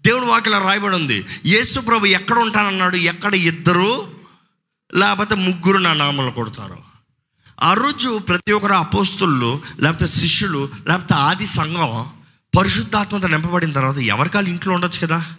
దేవుని 0.00 0.26
వాకిలా 0.26 0.58
రాయబడి 0.58 0.96
ఉంది. 0.96 1.26
యేసు 1.46 1.80
ప్రభు 1.80 2.06
ఎక్కడ 2.06 2.38
ఉంటానన్నాడు? 2.38 2.96
ఎక్కడ 2.96 3.34
ఇద్దరు? 3.34 4.14
లేకపోతే 4.94 5.34
ముగ్గురు 5.34 5.78
నా 5.78 5.92
నామలు 5.92 6.30
కొడతారు. 6.30 6.78
ఆ 7.62 7.74
రోజు 7.74 8.18
ప్రతి 8.18 8.52
ఒక్కరు 8.52 8.72
అపోస్తులు 8.72 9.62
లేకపోతే 9.78 10.06
శిష్యులు 10.06 10.70
లేకపోతే 10.86 11.14
ఆది 11.14 11.46
సంఘం 11.46 12.10
పరిశుద్ధాత్మతో 12.58 13.28
నింపబడిన 13.28 13.72
తర్వాత 13.72 13.98
ఎవరికాలు 13.98 14.48
ఇంట్లో 14.48 14.74
ఉండొచ్చు 14.74 15.06
కదా? 15.06 15.32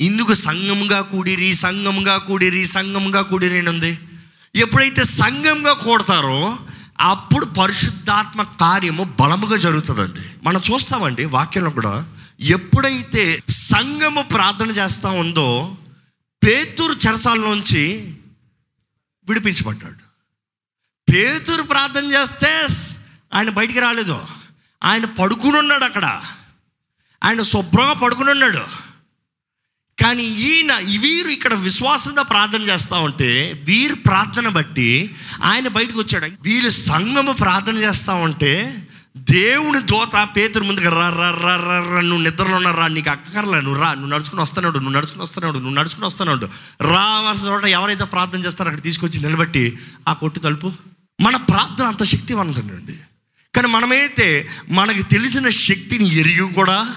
ఇందుకు 0.00 0.34
సంఘముగా 0.34 1.00
కూడిరి 1.00 1.54
సంఘముగా 1.54 2.16
కూడిరి 2.18 2.66
సంఘముగా 2.66 3.22
కూడిరి 3.22 3.58
అని 3.58 3.68
ఉంది 3.68 3.98
ఎప్పుడైతే 4.54 5.04
సంఘంగా 5.04 5.72
కూడతారో 5.72 6.58
అప్పుడు 7.00 7.46
పరిశుద్ధాత్మ 7.46 8.42
కార్యము 8.42 9.04
బలముగా 9.20 9.56
జరుగుతుందండి. 9.56 10.20
మనం 10.42 10.60
చూస్తామండి 10.72 11.24
వాక్యంలో 11.24 11.70
కూడా 11.70 12.06
ఎప్పుడైతే 12.40 13.42
సంఘము 13.48 14.22
ప్రార్థన 14.22 14.66
చేస్తూ 14.66 15.08
ఉందో 15.08 15.76
పేతూరు 16.44 16.92
చెరసాలలోంచి 16.92 18.14
విడిపించబడ్డాడు. 19.28 20.06
పేతురు 21.12 21.62
ప్రార్థన 21.62 22.04
చేస్తే 22.04 22.66
ఆయన 23.34 23.50
బయటికి 23.50 23.80
రాలేదు. 23.80 24.18
ఆయన 24.84 25.04
పడుకుని 25.04 25.58
ఉన్నాడు 25.58 25.84
అక్కడ. 25.84 26.22
ఆయన 27.24 27.42
శుభ్రంగా 27.42 27.92
పడుకుని 27.92 28.30
ఉన్నాడు 28.30 28.85
కానీ 30.02 30.22
ఈయన 30.22 30.72
వీరు 31.00 31.28
ఇక్కడ 31.28 31.54
విశ్వాసంగా 31.54 32.22
ప్రార్థన 32.22 32.62
చేస్తూ 32.62 32.96
ఉంటే 32.96 33.52
వీరు 33.64 33.94
ప్రార్థన 33.94 34.48
బట్టి 34.48 35.14
ఆయన 35.42 35.68
బయటకు 35.68 35.98
వచ్చాడు. 35.98 36.26
వీరు 36.42 36.70
సంఘము 36.70 37.32
ప్రార్థన 37.32 37.76
చేస్తూ 37.76 38.14
ఉంటే 38.14 38.82
దేవుని 39.16 39.80
దోత 39.80 40.28
పేతురు 40.36 40.64
ముందుకు 40.64 40.88
రా 40.88 41.08
రా 41.08 41.30
రా 41.30 41.56
రా 41.56 42.00
నువ్వు 42.00 42.22
నిద్రలో 42.22 42.56
ఉన్న 42.56 42.70
రా 42.70 42.88
నీకు 42.88 43.10
అక్కర్లే 43.10 43.60
నువ్వు 43.60 43.80
రా 43.82 43.92
నువ్వు 43.92 44.06
నడుచుకుని 44.06 44.42
వస్తున్నాడు 44.42 44.78
నువ్వు 44.78 44.94
నడుచుకుని 44.94 45.22
వస్తానాడు 45.22 45.58
నువ్వు 45.58 45.74
నడుచుకుని 45.74 46.06
వస్తానాడు 46.06 46.46
రావాల్సిన 46.80 47.48
చోట 47.48 47.64
ఎవరైతే 47.64 48.04
ప్రార్థన 48.04 48.40
చేస్తారో 48.40 48.70
అక్కడ 48.70 48.82
తీసుకొచ్చి 48.82 49.20
నిలబెట్టి 49.20 49.78
ఆ 50.08 50.12
కొట్టు 50.12 50.38
తలుపు. 50.38 50.72
మన 51.20 51.36
ప్రార్థన 51.36 51.86
అంత 51.86 52.02
శక్తివంతండి 52.02 52.96
కానీ 53.54 53.68
మనమైతే 53.68 54.48
మనకి 54.70 55.02
తెలిసిన 55.02 55.48
శక్తిని 55.48 56.14
ఎరిగి 56.14 56.54
కూడా 56.54 56.94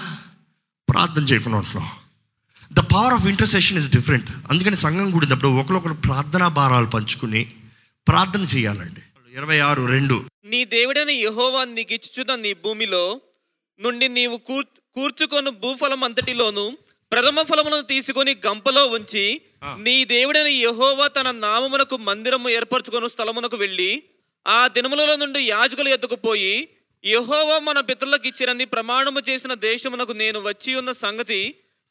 ప్రార్థన 0.88 1.22
చేయకుండా 1.22 1.58
ఉంటున్నాం. 1.58 1.88
The 2.70 2.80
power 2.92 3.14
of 3.14 3.26
intercession 3.26 3.78
is 3.78 3.90
different 3.90 4.28
అందుకని 4.50 4.76
సంఘం 4.76 5.08
కూడినప్పుడు 5.10 5.48
ఒకరొకరు 5.60 5.96
ప్రార్థనా 6.06 6.48
భారాలు 6.58 6.86
పంచుకుని 6.86 7.42
ప్రార్థన 8.06 8.42
చేయాలండి. 8.52 9.02
ఇరవై 9.34 9.58
ఆరు 9.60 9.82
రెండు. 9.86 10.16
నీ 10.44 10.60
దేవుడైన 10.74 11.12
యెహోవా 11.18 11.60
నీకు 11.70 11.92
ఇచ్చుచున్న 11.94 12.34
నీ 12.36 12.52
భూమిలో 12.64 13.02
నుండి 13.80 14.06
నీవు 14.08 14.36
కూర్ 14.48 14.66
కూర్చుకొని 14.96 15.50
భూఫలం 15.62 16.00
అంతటిలోను 16.04 16.64
ప్రథమ 17.12 17.42
ఫలములను 17.42 17.84
తీసుకొని 17.84 18.32
గంపలో 18.46 18.82
ఉంచి 18.88 19.24
నీ 19.78 19.96
దేవుడైన 20.12 20.50
యెహోవా 20.58 21.06
తన 21.08 21.30
నామమునకు 21.38 21.96
మందిరము 22.08 22.48
ఏర్పరచుకొని 22.50 23.08
స్థలమునకు 23.08 23.56
వెళ్ళి 23.56 23.90
ఆ 24.46 24.60
దినములలో 24.68 25.16
నుండి 25.16 25.40
యాజకుల 25.46 25.88
ఎద్దుకు 25.88 26.18
పోయి 26.26 26.54
యెహోవా 27.04 27.56
మన 27.58 27.78
పితరులకు 27.80 28.26
ఇచ్చిరని 28.26 28.64
ప్రమాణము 28.66 29.20
చేసిన 29.28 29.54
దేశమునకు 29.62 30.14
నేను 30.14 30.38
వచ్చి 30.40 30.70
ఉన్న 30.74 30.92
సంగతి 31.00 31.40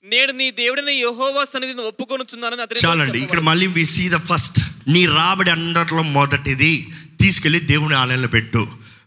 నేడు 0.04 0.32
నీ 0.32 0.46
దేవుడైన 0.52 0.90
యెహోవా 0.90 1.42
సన్నిధిని 1.46 1.82
ఒప్పుకొనుచున్నానని 1.82 2.62
అతని 2.62 2.80
చాలండి 2.86 3.18
ఇక్కడ 3.22 3.40
మళ్ళీ 3.40 3.68
వి 3.68 3.86
సీ 3.86 4.04
ద 4.10 4.18
ఫస్ట్ 4.30 4.60
నీ 4.88 5.02
రాబడి 5.06 5.52
అందరిలో 5.52 6.04
మొదటిది 6.18 6.88
తీసుకెళ్ళి 7.22 7.60
దేవుని 7.72 7.96
ఆలయంలో 7.96 8.28
పెట్టు. 8.28 8.62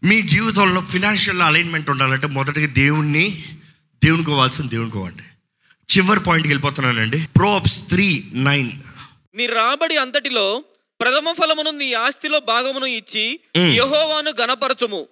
మీ 0.04 0.22
జీవితంలో 0.22 0.80
ఫినాన్షియల్ 0.92 1.40
అలైన్మెంట్ 1.42 1.88
ఉండాలంటే 1.90 2.26
మొదటిగా 2.26 2.66
దేవుణ్ణి 2.66 3.24
దేవునికి 4.04 4.30
ఇవ్వాల్సిన 4.30 4.66
దేవునికి 4.68 4.98
ఇవ్వండి. 4.98 5.24
చివరి 5.88 6.20
పాయింట్కి 6.20 6.52
వెళ్ళిపోతున్నానండి. 6.52 7.20
ప్రోప్స్ 7.36 7.78
త్రీ 7.88 8.08
నైన్ 8.48 8.70
నీ 9.34 9.46
రాబడి 9.46 9.96
అంతటిలో 9.96 10.46
ప్రథమ 11.00 11.32
ఫలమును 11.32 11.70
నీ 11.70 11.92
ఆస్తిలో 12.04 12.40
భాగమును 12.52 12.86
ఇచ్చి. 13.00 13.26
యెహోవాను 13.56 14.32
గణపరచుము 14.40 15.02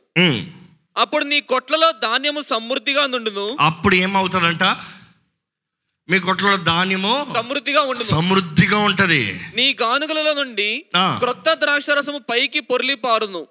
అప్పుడు 0.96 1.24
నీ 1.24 1.40
కొట్లలో 1.40 1.90
ధాన్యము 2.02 2.40
సమృద్ధిగా 2.50 3.06
నుండును. 3.06 3.56
అప్పుడు 3.60 3.94
ఏమవుతుందంట? 3.94 4.64
మీ 6.10 6.18
కొట్లో 6.18 6.56
ధాన్యము 6.56 7.26
సమృద్ధిగా 7.34 7.80
ఉండును. 7.80 8.04
సమృద్ధిగా 8.04 8.78
ఉంటది. 8.78 9.40
నీ 9.56 9.76
గానుగలలో 9.82 10.32
నుండి. 10.44 10.84
క్రొత్త 10.96 11.52
ద్రాక్షరసము 11.54 12.18
పైకి 12.30 12.60
పొర్లి 12.60 12.94
పారును. 12.94 13.46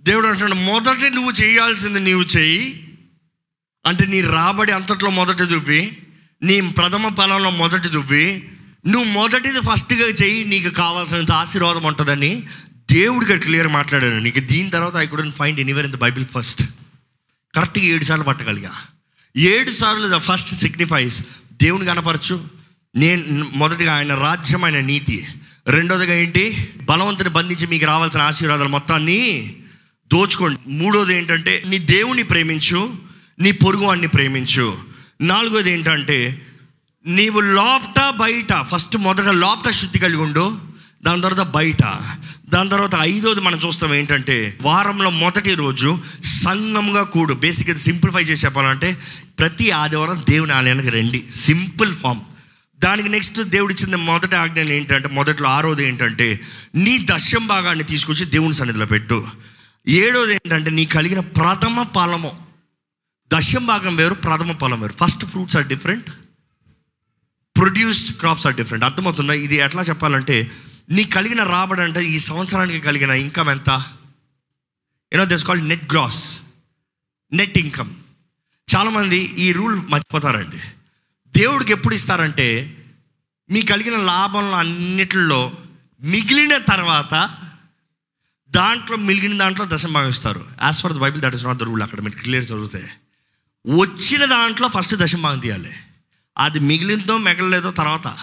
దేవుడు 0.00 0.26
అంటున్నాడు 0.26 0.54
మొదటి 0.54 1.10
నువ్వు 1.10 1.32
చేయాల్సింది 1.32 2.00
నీవు 2.00 2.22
చెయ్యి 2.22 2.96
అంటే 3.86 4.06
నీ 4.06 4.20
రాబడి 4.20 4.72
అంతట్లో 4.72 5.10
మొదటి 5.10 5.44
దువ్వి 5.44 5.96
నీ 6.42 6.60
ప్రథమ 6.60 7.14
ఫలంలో 7.14 7.50
మొదటి 7.50 7.88
దువ్వి. 7.88 8.48
నువ్వు 8.86 9.08
మొదటిది 9.10 9.60
ఫస్ట్గా 9.60 10.06
చెయ్యి 10.22 10.44
నీకు 10.44 10.70
కావాల్సినంత 10.70 11.32
ఆశీర్వాదం 11.32 11.82
ఉంటుందని 11.82 12.46
దేవుడికి 12.92 13.38
క్లియర్ 13.38 13.68
మాట్లాడాను 13.68 14.18
నీకు 14.18 14.40
దీని 14.40 14.70
తర్వాత 14.70 14.96
I 14.96 15.06
couldn't 15.06 15.36
find 15.36 15.60
anywhere 15.60 15.86
in 15.86 15.94
the 15.94 15.98
Bible 15.98 16.26
first 16.34 16.62
కరెక్ట్గా 17.54 17.84
ఏడు 17.84 18.04
సార్లు 18.04 18.24
పట్టగలిగా. 18.24 18.72
ఏడు 19.36 19.70
సార్లు 19.70 20.16
ద 20.16 20.18
ఫస్ట్ 20.18 20.54
సిగ్నిఫైస్ 20.54 21.24
దేవుని 21.62 21.86
కనపరచు. 21.86 22.44
నేను 22.96 23.50
మొదటిగా 23.54 23.96
ఆయన 23.96 24.14
రాజ్యమైన 24.14 24.80
నీతి. 24.80 25.26
రెండోదిగా 25.66 26.14
ఏంటి? 26.14 26.68
బలవంతుని 26.82 27.28
బంధించి 27.28 27.66
మీకు 27.66 27.86
రావాల్సిన 27.86 28.20
ఆశీర్వాదాలు 28.20 28.68
మొత్తాన్ని 28.68 29.54
దోచుకోండి. 30.12 30.60
మూడోది 30.70 31.18
ఏంటంటే 31.18 31.62
నీ 31.66 31.78
దేవుని 31.78 32.22
ప్రేమించు 32.22 32.92
నీ 33.40 33.52
పొరుగువాడిని 33.52 34.08
ప్రేమించు. 34.08 34.78
నాలుగోది 35.20 35.72
ఏంటంటే 35.72 36.42
నీవు 37.06 37.40
లోపట 37.40 38.14
బయట 38.20 38.62
ఫస్ట్ 38.62 38.96
మొదట 38.96 39.28
లోపట 39.28 39.70
శుద్ధి 39.70 39.98
కలిగి 39.98 40.20
ఉండు 40.20 40.58
దాని 41.02 41.22
తర్వాత 41.22 41.46
బయట. 41.46 41.84
దాని 42.50 42.70
తర్వాత 42.70 42.94
ఐదోది 43.00 43.40
మనం 43.40 43.58
చూస్తాం 43.58 43.94
ఏంటంటే 43.94 44.58
వారంలో 44.62 45.10
మొదటి 45.10 45.54
రోజు 45.54 45.98
సంఘంగా 46.24 47.02
కూడు. 47.02 47.34
బేసిక్గా 47.34 47.76
సింప్లిఫై 47.76 48.22
చేసి 48.22 48.44
చెప్పాలంటే 48.46 48.98
ప్రతి 49.38 49.70
ఆదివారం 49.70 50.24
దేవుని 50.30 50.52
ఆలయానికి 50.52 50.90
రండి. 50.90 51.24
సింపుల్ 51.34 51.96
ఫామ్ 51.96 52.20
దానికి 52.80 53.08
నెక్స్ట్ 53.08 53.40
దేవుడు 53.40 53.72
ఇచ్చిన 53.72 53.96
మొదటి 53.96 54.36
ఆజ్ఞలు 54.36 54.72
ఏంటంటే 54.72 55.08
మొదట్లో 55.08 55.48
ఆరోది 55.48 55.88
ఏంటంటే 55.88 56.40
నీ 56.74 57.06
దశం 57.10 57.46
భాగాన్ని 57.46 57.84
తీసుకొచ్చి 57.84 58.24
దేవుని 58.24 58.54
సన్నిధిలో 58.54 58.86
పెట్టు. 58.86 59.26
ఏడోది 59.88 60.34
ఏంటంటే 60.34 60.70
నీ 60.70 60.84
కలిగిన 60.84 61.20
ప్రథమ 61.20 61.82
ఫలము. 61.82 62.32
దశం 63.32 63.66
భాగం 63.66 63.96
వేరు 63.96 64.14
ప్రథమ 64.14 64.52
ఫలం 64.52 64.80
వేరు. 64.80 64.94
First 65.04 65.26
fruits 65.26 65.56
are 65.56 65.66
different 65.66 66.10
produced 67.56 68.16
crops 68.16 68.46
are 68.46 68.54
different 68.54 68.84
అర్థమవుతుందా? 68.84 69.32
ఇది 69.32 69.56
ఎట్లా 69.56 69.82
చెప్పాలంటే 69.82 70.50
నీ 70.90 71.04
కలిగిన 71.04 71.42
రాబడి 71.42 71.80
అంటే 71.80 72.04
ఈ 72.04 72.18
సంవత్సరానికి 72.18 72.80
కలిగిన 72.80 73.10
ఇన్కమ్ 73.10 73.48
ఎంత? 73.48 73.70
You know 75.12 75.24
this 75.24 75.44
called 75.44 75.64
net 75.64 75.92
gross 75.92 76.40
net 77.32 77.58
income 77.58 77.90
చాలామంది 78.76 79.16
ఈ 79.16 79.52
రూల్ 79.52 79.82
మర్చిపోతారండి. 79.88 80.60
దేవుడికి 81.38 81.72
ఎప్పుడు 81.72 81.94
ఇస్తారంటే 81.94 82.76
మీ 83.50 83.62
కలిగిన 83.62 83.96
లాభంలో 83.96 84.56
అన్నిటిలో 84.56 85.52
మిగిలిన 86.02 86.58
తర్వాత 86.58 87.38
దాంట్లో 88.50 88.96
మిగిలిన 88.96 89.38
దాంట్లో 89.38 89.66
దశం 89.68 89.92
భాగం 89.92 90.08
ఇస్తారు. 90.08 90.46
As 90.62 90.82
far 90.82 90.92
the 90.92 90.96
Bible 90.96 91.22
that 91.22 91.34
is 91.34 91.44
not 91.44 91.58
the 91.58 91.62
rule 91.62 91.82
అక్కడ 91.82 92.00
మీరు 92.00 92.22
క్లియర్ 92.22 92.44
చదివితే. 92.44 92.92
వచ్చిన 93.66 94.24
దాంట్లో 94.24 94.68
ఫస్ట్ 94.68 94.94
దశం 94.94 95.22
భాగం 95.22 95.38
తీయాలి. 95.38 95.72
అది 96.38 96.60
మిగిలిందో 96.60 97.18
మిగలలేదో 97.18 97.70
తర్వాత. 97.70 98.18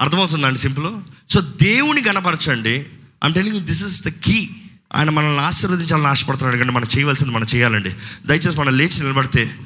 అర్థమవుతుందండి 0.00 0.58
సింపుల్? 0.58 0.94
సో 1.32 1.40
దేవుని 1.40 2.02
గణపరచండి. 2.02 2.86
I'm 3.24 3.34
telling 3.34 3.60
this 3.60 3.84
is 3.84 4.04
the 4.04 4.08
key 4.08 4.50
ఆయన 4.94 5.10
మనల్ని 5.10 5.40
ఆశీర్వదించాలని 5.40 6.06
ఆశపడుతున్నాడు 6.06 6.56
కానీ 6.56 6.70
మనం 6.70 6.86
చేయవలసింది 6.98 7.32
మనం 7.32 7.46
చేయాలండి. 7.54 7.90
దయచేసి 8.26 8.58
మనం 8.58 8.76
లేచి 8.76 9.00
నిలబడితే 9.00 9.58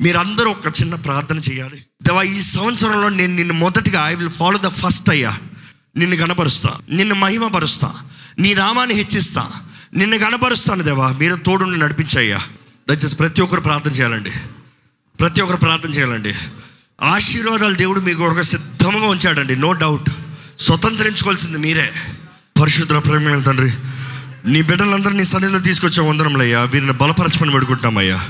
మీరందరూ 0.00 0.50
ఒక 0.50 0.66
చిన్న 0.66 0.94
ప్రార్థన 0.94 1.38
చేయాలి. 1.38 1.76
దేవా 1.76 2.22
ఈ 2.22 2.40
సంవత్సరంలో 2.40 3.08
నేను 3.08 3.34
నిన్ను 3.34 3.54
మొదటిగా 3.54 4.08
I 4.08 4.14
will 4.14 4.30
follow 4.30 4.58
the 4.58 4.66
first 4.66 5.10
అయ్యా 5.10 5.38
నిన్ను 5.96 6.16
గణపరుస్తా. 6.16 6.78
నిన్ను 6.90 7.14
మహిమపరుస్తా. 7.14 7.94
నీ 8.38 8.54
నామాన్ని 8.54 8.94
హెచ్చిస్తా. 8.94 9.50
నిన్ను 9.94 10.16
గణపరుస్తాను 10.16 10.82
దేవా. 10.82 11.12
మీరు 11.12 11.36
తోడుని 11.36 11.76
నడిపించయ్యా. 11.76 12.38
దయచేసి 12.88 13.16
ప్రతి 13.16 13.42
ఒక్కరు 13.42 13.60
ప్రార్థన 13.60 13.90
చేయాలండి. 13.90 14.30
ప్రతి 15.20 15.42
ఒక్కరు 15.42 15.56
ప్రార్థన 15.56 15.90
చేయాలండి. 15.90 16.34
ఆశీర్వాదాలు 17.02 17.74
దేవుడు 17.74 18.00
మీకు 18.00 18.22
ఒక 18.24 18.40
సిద్ధంగా 18.40 19.06
ఉంచాడండి 19.06 19.56
నో 19.56 19.72
డౌట్ 19.72 20.10
స్వతంత్రించుకోవాల్సింది 20.58 21.58
మీరే. 21.58 21.92
పరిశుద్ధ 22.60 22.92
ప్రేమ 22.92 23.40
తండ్రి 23.40 23.72
నీ 24.46 24.62
బిడ్డలందరూ 24.62 25.10
నీ 25.10 25.24
సన్నిధిలో 25.24 25.58
తీసుకొచ్చే 25.58 26.02
వందరంలయ్యా 26.02 26.62
వీరిని 26.62 26.92
బలపరచమని 26.92 27.52
పెడుకుంటున్నామయ్యా 27.52 28.28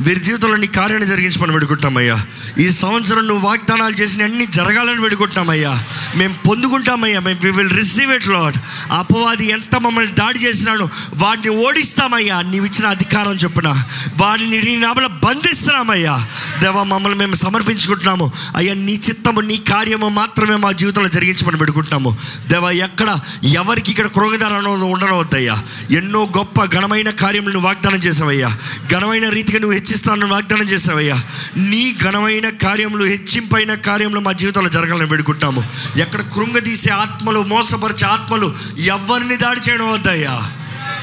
వీరి 0.00 0.20
జీవితంలో 0.20 0.56
నీ 0.56 0.66
కార్యాన్ని 0.66 1.08
జరిగించమని 1.08 1.52
వేడుకుంటామయ్యా 1.52 2.26
ఈ 2.58 2.70
సంవత్సరం 2.70 3.28
నువ్వు 3.28 3.48
వాగ్దానాలు 3.48 3.94
చేసిన 3.94 4.24
అన్ని 4.24 4.46
జరగాలని 4.46 5.00
వేడుకుంటున్నామయ్యా. 5.00 5.84
మేము 6.16 6.34
పొందుకుంటామయ్యా. 6.48 7.20
మేము 7.20 7.38
we 7.44 7.50
will 7.50 7.70
receive 7.70 8.12
it 8.12 8.28
lord 8.28 8.56
అపవాది 8.92 9.46
ఎంత 9.46 9.76
మమ్మల్ని 9.76 10.12
దాడి 10.12 10.38
చేసినాడు 10.38 10.88
వాటిని 11.14 11.54
ఓడిస్తామయ్యా. 11.56 12.42
నీవు 12.42 12.64
ఇచ్చిన 12.64 12.86
అధికారం 12.86 13.32
చొప్పున. 13.32 13.84
వాడిని 14.16 14.62
నీ 14.62 14.76
నామలో 14.76 15.08
బంధిస్తున్నామయ్యా. 15.08 16.26
దేవా 16.60 16.82
మమ్మల్ని 16.82 17.18
మేము 17.18 17.34
సమర్పించుకుంటున్నాము. 17.34 18.32
అయ్యా 18.56 18.74
నీ 18.74 19.00
చిత్తము 19.08 19.40
నీ 19.40 19.56
కార్యము 19.56 20.08
మాత్రమే 20.08 20.56
మా 20.56 20.72
జీవితంలో 20.72 21.08
జరిగించమని 21.08 21.58
పెడుకుంటున్నాము 21.58 22.18
దేవా 22.46 22.70
ఎక్కడ 22.70 23.18
ఎవరికి 23.44 23.90
ఇక్కడ 23.90 24.06
కృంగదారణ 24.06 24.66
ఉండనవద్దయ్యా 24.68 25.62
ఎన్నో 25.90 26.28
గొప్ప 26.36 26.64
ఘనమైన 26.64 27.10
కార్యములను 27.10 27.58
వాగ్దానం 27.58 27.98
చేసావయ్యా. 27.98 28.56
ఘనమైన 28.92 29.28
రీతిగా 29.28 29.58
నువ్వు 29.58 29.87
హెచ్చిస్తానని 29.88 30.30
వాగ్దానం 30.30 30.62
చేసావయ్యా 30.62 31.22
నీ 31.56 31.96
ఘనమైన 32.02 32.48
కార్యములు 32.48 33.04
హెచ్చింపైన 33.04 33.74
కార్యములు 33.74 34.20
మా 34.20 34.32
జీవితంలో 34.32 34.68
జరగాలని 34.68 35.08
వేడుకుంటాము. 35.08 35.64
ఎక్కడ 35.96 36.20
కృంగదీసే 36.20 36.90
ఆత్మలు 36.90 37.40
మోసపరిచే 37.42 38.06
ఆత్మలు 38.06 38.54
ఎవరిని 38.78 39.36
దాడి 39.36 39.60
చేయడం 39.60 39.92
వద్దయ్యా. 39.92 40.52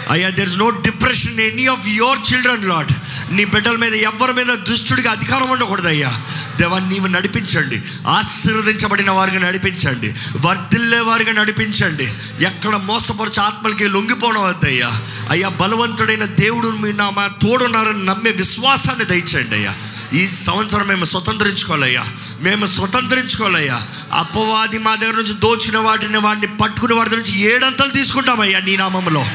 అయ్యా 0.10 0.30
there 0.30 0.50
is 0.50 0.58
no 0.58 0.70
depression 0.70 1.40
any 1.40 1.66
of 1.66 1.88
your 1.88 2.20
children 2.34 2.70
lord 2.70 2.92
నీ 3.36 3.46
బిడ్డల 3.46 3.76
మీద 3.76 3.94
ఎవరి 3.94 4.34
మీద 4.34 4.46
దుష్టుడికి 4.46 5.08
అధికారం 5.08 5.50
ఉండకూడదు 5.50 5.88
అయ్యా. 5.88 6.24
దేవా 6.60 6.80
నీవు 6.80 7.08
నడిపించండి. 7.08 7.82
ఆశీర్వదించబడిన 8.08 9.12
వారిగా 9.12 9.40
నడిపించండి. 9.40 10.16
వర్ధిల్లే 10.38 11.00
వారిగా 11.00 11.32
నడిపించండి. 11.32 12.14
ఎక్కడ 12.46 12.76
మోసపరచ 12.76 13.40
ఆత్మలకి 13.40 13.88
లొంగిపోవడం 13.88 14.44
వద్దయ్యా 14.44 15.02
అయ్యా 15.30 15.48
బలవంతుడైన 15.48 16.26
దేవుడు 16.26 16.68
మీ 16.68 16.94
నా 16.94 17.10
మా 17.10 17.28
తోడున్నారని 17.28 18.06
నమ్మే 18.06 18.32
విశ్వాసాన్ని 18.32 19.06
దయచేయండి 19.06 19.56
అయ్యా. 19.56 19.76
ఈ 20.16 20.28
సంవత్సరం 20.28 20.88
మేము 20.88 21.06
స్వతంత్రించుకోవాలయ్యా. 21.06 22.16
మేము 22.42 22.66
స్వతంత్రించుకోవాలయ్యా. 22.66 23.88
అపవాది 24.12 24.78
మా 24.78 24.96
దగ్గర 24.96 25.14
నుంచి 25.14 25.34
దోచిన 25.34 25.78
వాటిని 25.78 26.18
వాడిని 26.18 26.58
పట్టుకునే 26.58 26.96
వాటి 26.96 27.16
నుంచి 27.16 27.40
ఏడంతలు 27.40 27.92
తీసుకుంటామయ్యా 27.92 28.60
నీ 28.60 28.78
నామంలో. 28.78 29.26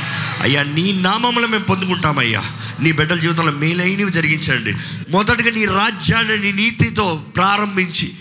అయ్యా 0.41 0.63
నీ 0.63 0.93
నామంలో 0.93 1.49
మేము 1.49 1.65
పొందుకుంటామయ్యా. 1.65 2.45
నీ 2.81 2.93
బిడ్డల 2.93 3.17
జీవితంలో 3.17 3.53
మేలైనవి 3.53 4.11
జరిగించండి. 4.11 4.75
మొదటగా 5.11 5.51
నీ 5.51 5.65
రాజ్యాన్ని 5.65 6.39
నీ 6.39 6.53
నీతితో 6.53 7.25
ప్రారంభించి 7.37 8.13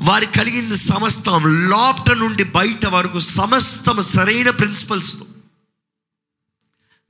వారి 0.00 0.26
కలిగిన 0.26 0.74
సమస్తం 0.74 1.68
లోపట 1.70 2.10
నుండి 2.10 2.44
బయట 2.44 2.86
వరకు 2.86 3.18
సమస్తం 3.18 4.02
సరైన 4.02 4.50
ప్రిన్సిపల్స్తో 4.50 5.26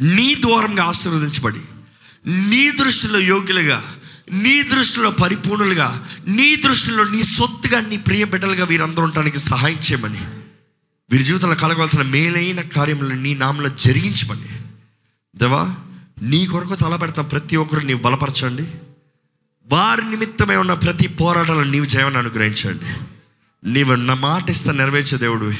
నీ 0.01 0.35
ద్వారంగా 0.35 0.85
ఆశీర్వదించబడి 0.85 1.61
నీ 2.27 2.71
దృష్టిలో 2.71 3.19
యోగ్యులుగా 3.19 3.95
నీ 4.33 4.63
దృష్టిలో 4.63 5.11
పరిపూర్ణులుగా 5.11 6.07
నీ 6.29 6.57
దృష్టిలో 6.57 7.05
నీ 7.05 7.23
సొత్తుగా 7.23 7.81
నీ 7.81 7.97
ప్రియ 7.97 8.25
బిడ్డలుగా 8.25 8.65
వీరందరూ 8.65 9.03
ఉండటానికి 9.03 9.39
సహాయం 9.39 9.77
చేయమని. 9.77 10.21
వీరి 11.11 11.23
జీవితంలో 11.23 11.55
కలగవలసిన 11.55 12.03
మేలైన 12.03 12.61
కార్యములను 12.61 13.23
నీ 13.23 13.35
నామలో 13.35 13.69
జరిగించమని. 13.69 14.61
దేవా 15.37 15.75
నీ 16.23 16.47
కొరకు 16.47 16.75
తలపెడతాం 16.75 17.25
ప్రతి 17.25 17.57
ఒక్కరు 17.57 17.81
నీవు 17.81 17.99
బలపరచండి. 17.99 18.63
వారి 19.67 20.11
నిమిత్తమై 20.11 20.57
ఉన్న 20.57 20.75
ప్రతి 20.75 21.09
పోరాటాలను 21.09 21.71
నీవు 21.71 21.85
చేయమని 21.85 22.19
అనుగ్రహించండి. 22.19 22.97
నీవు 23.71 23.95
నా 23.95 24.15
మాట 24.15 24.51
ఇస్తా 24.51 24.73
నెరవేర్చే 24.73 25.19
దేవుడు. 25.19 25.53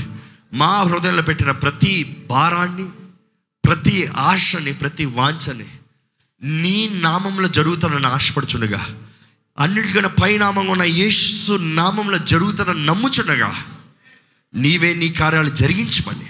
మా 0.55 0.83
హృదయంలో 0.83 1.23
పెట్టిన 1.23 1.51
ప్రతి 1.51 2.25
భారాన్ని 2.31 2.89
ప్రతి 3.65 4.07
ఆశని 4.07 4.73
ప్రతి 4.73 5.05
వాంఛని 5.05 5.65
నీ 6.43 6.91
నామంలో 6.93 7.49
జరుగుతానని 7.49 8.07
ఆశపడుచుండగా 8.07 8.97
అన్నిటికన్నా 9.59 10.09
పై 10.09 10.39
నామంగా 10.39 10.73
ఉన్న 10.73 10.83
యేసు 10.83 11.53
నామంలో 11.53 12.19
జరుగుతానని 12.19 12.87
నమ్ముచుండగా 12.87 13.65
నీవే 14.55 14.95
నీ 14.95 15.09
కార్యాలు 15.09 15.49
జరిగించమని. 15.49 16.27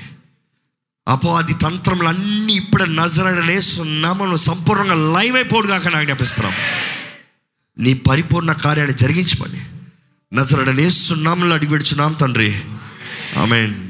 అపవాది 1.08 1.54
తంత్రములు 1.54 2.08
అన్నీ 2.08 2.52
ఇప్పుడే 2.52 2.86
నజరడనేసు 2.86 3.82
నామంలో 3.82 4.36
సంపూర్ణంగా 4.36 5.20
లైవ్ 5.20 5.34
అయిపోడుగాక 5.36 5.88
నాకు 5.88 6.04
జ్ఞాపిస్తున్నాం 6.04 6.54
నీ 7.78 7.94
పరిపూర్ణ 7.94 8.52
కార్యాన్ని 8.52 8.96
జరిగించమని. 8.96 9.64
నజరడనేసు 10.36 11.14
నామంలో 11.14 11.54
అడిగి 11.54 11.70
విడుచున్నాం 11.70 12.12
తండ్రి. 12.12 12.62
ఆమెన్. 13.38 13.89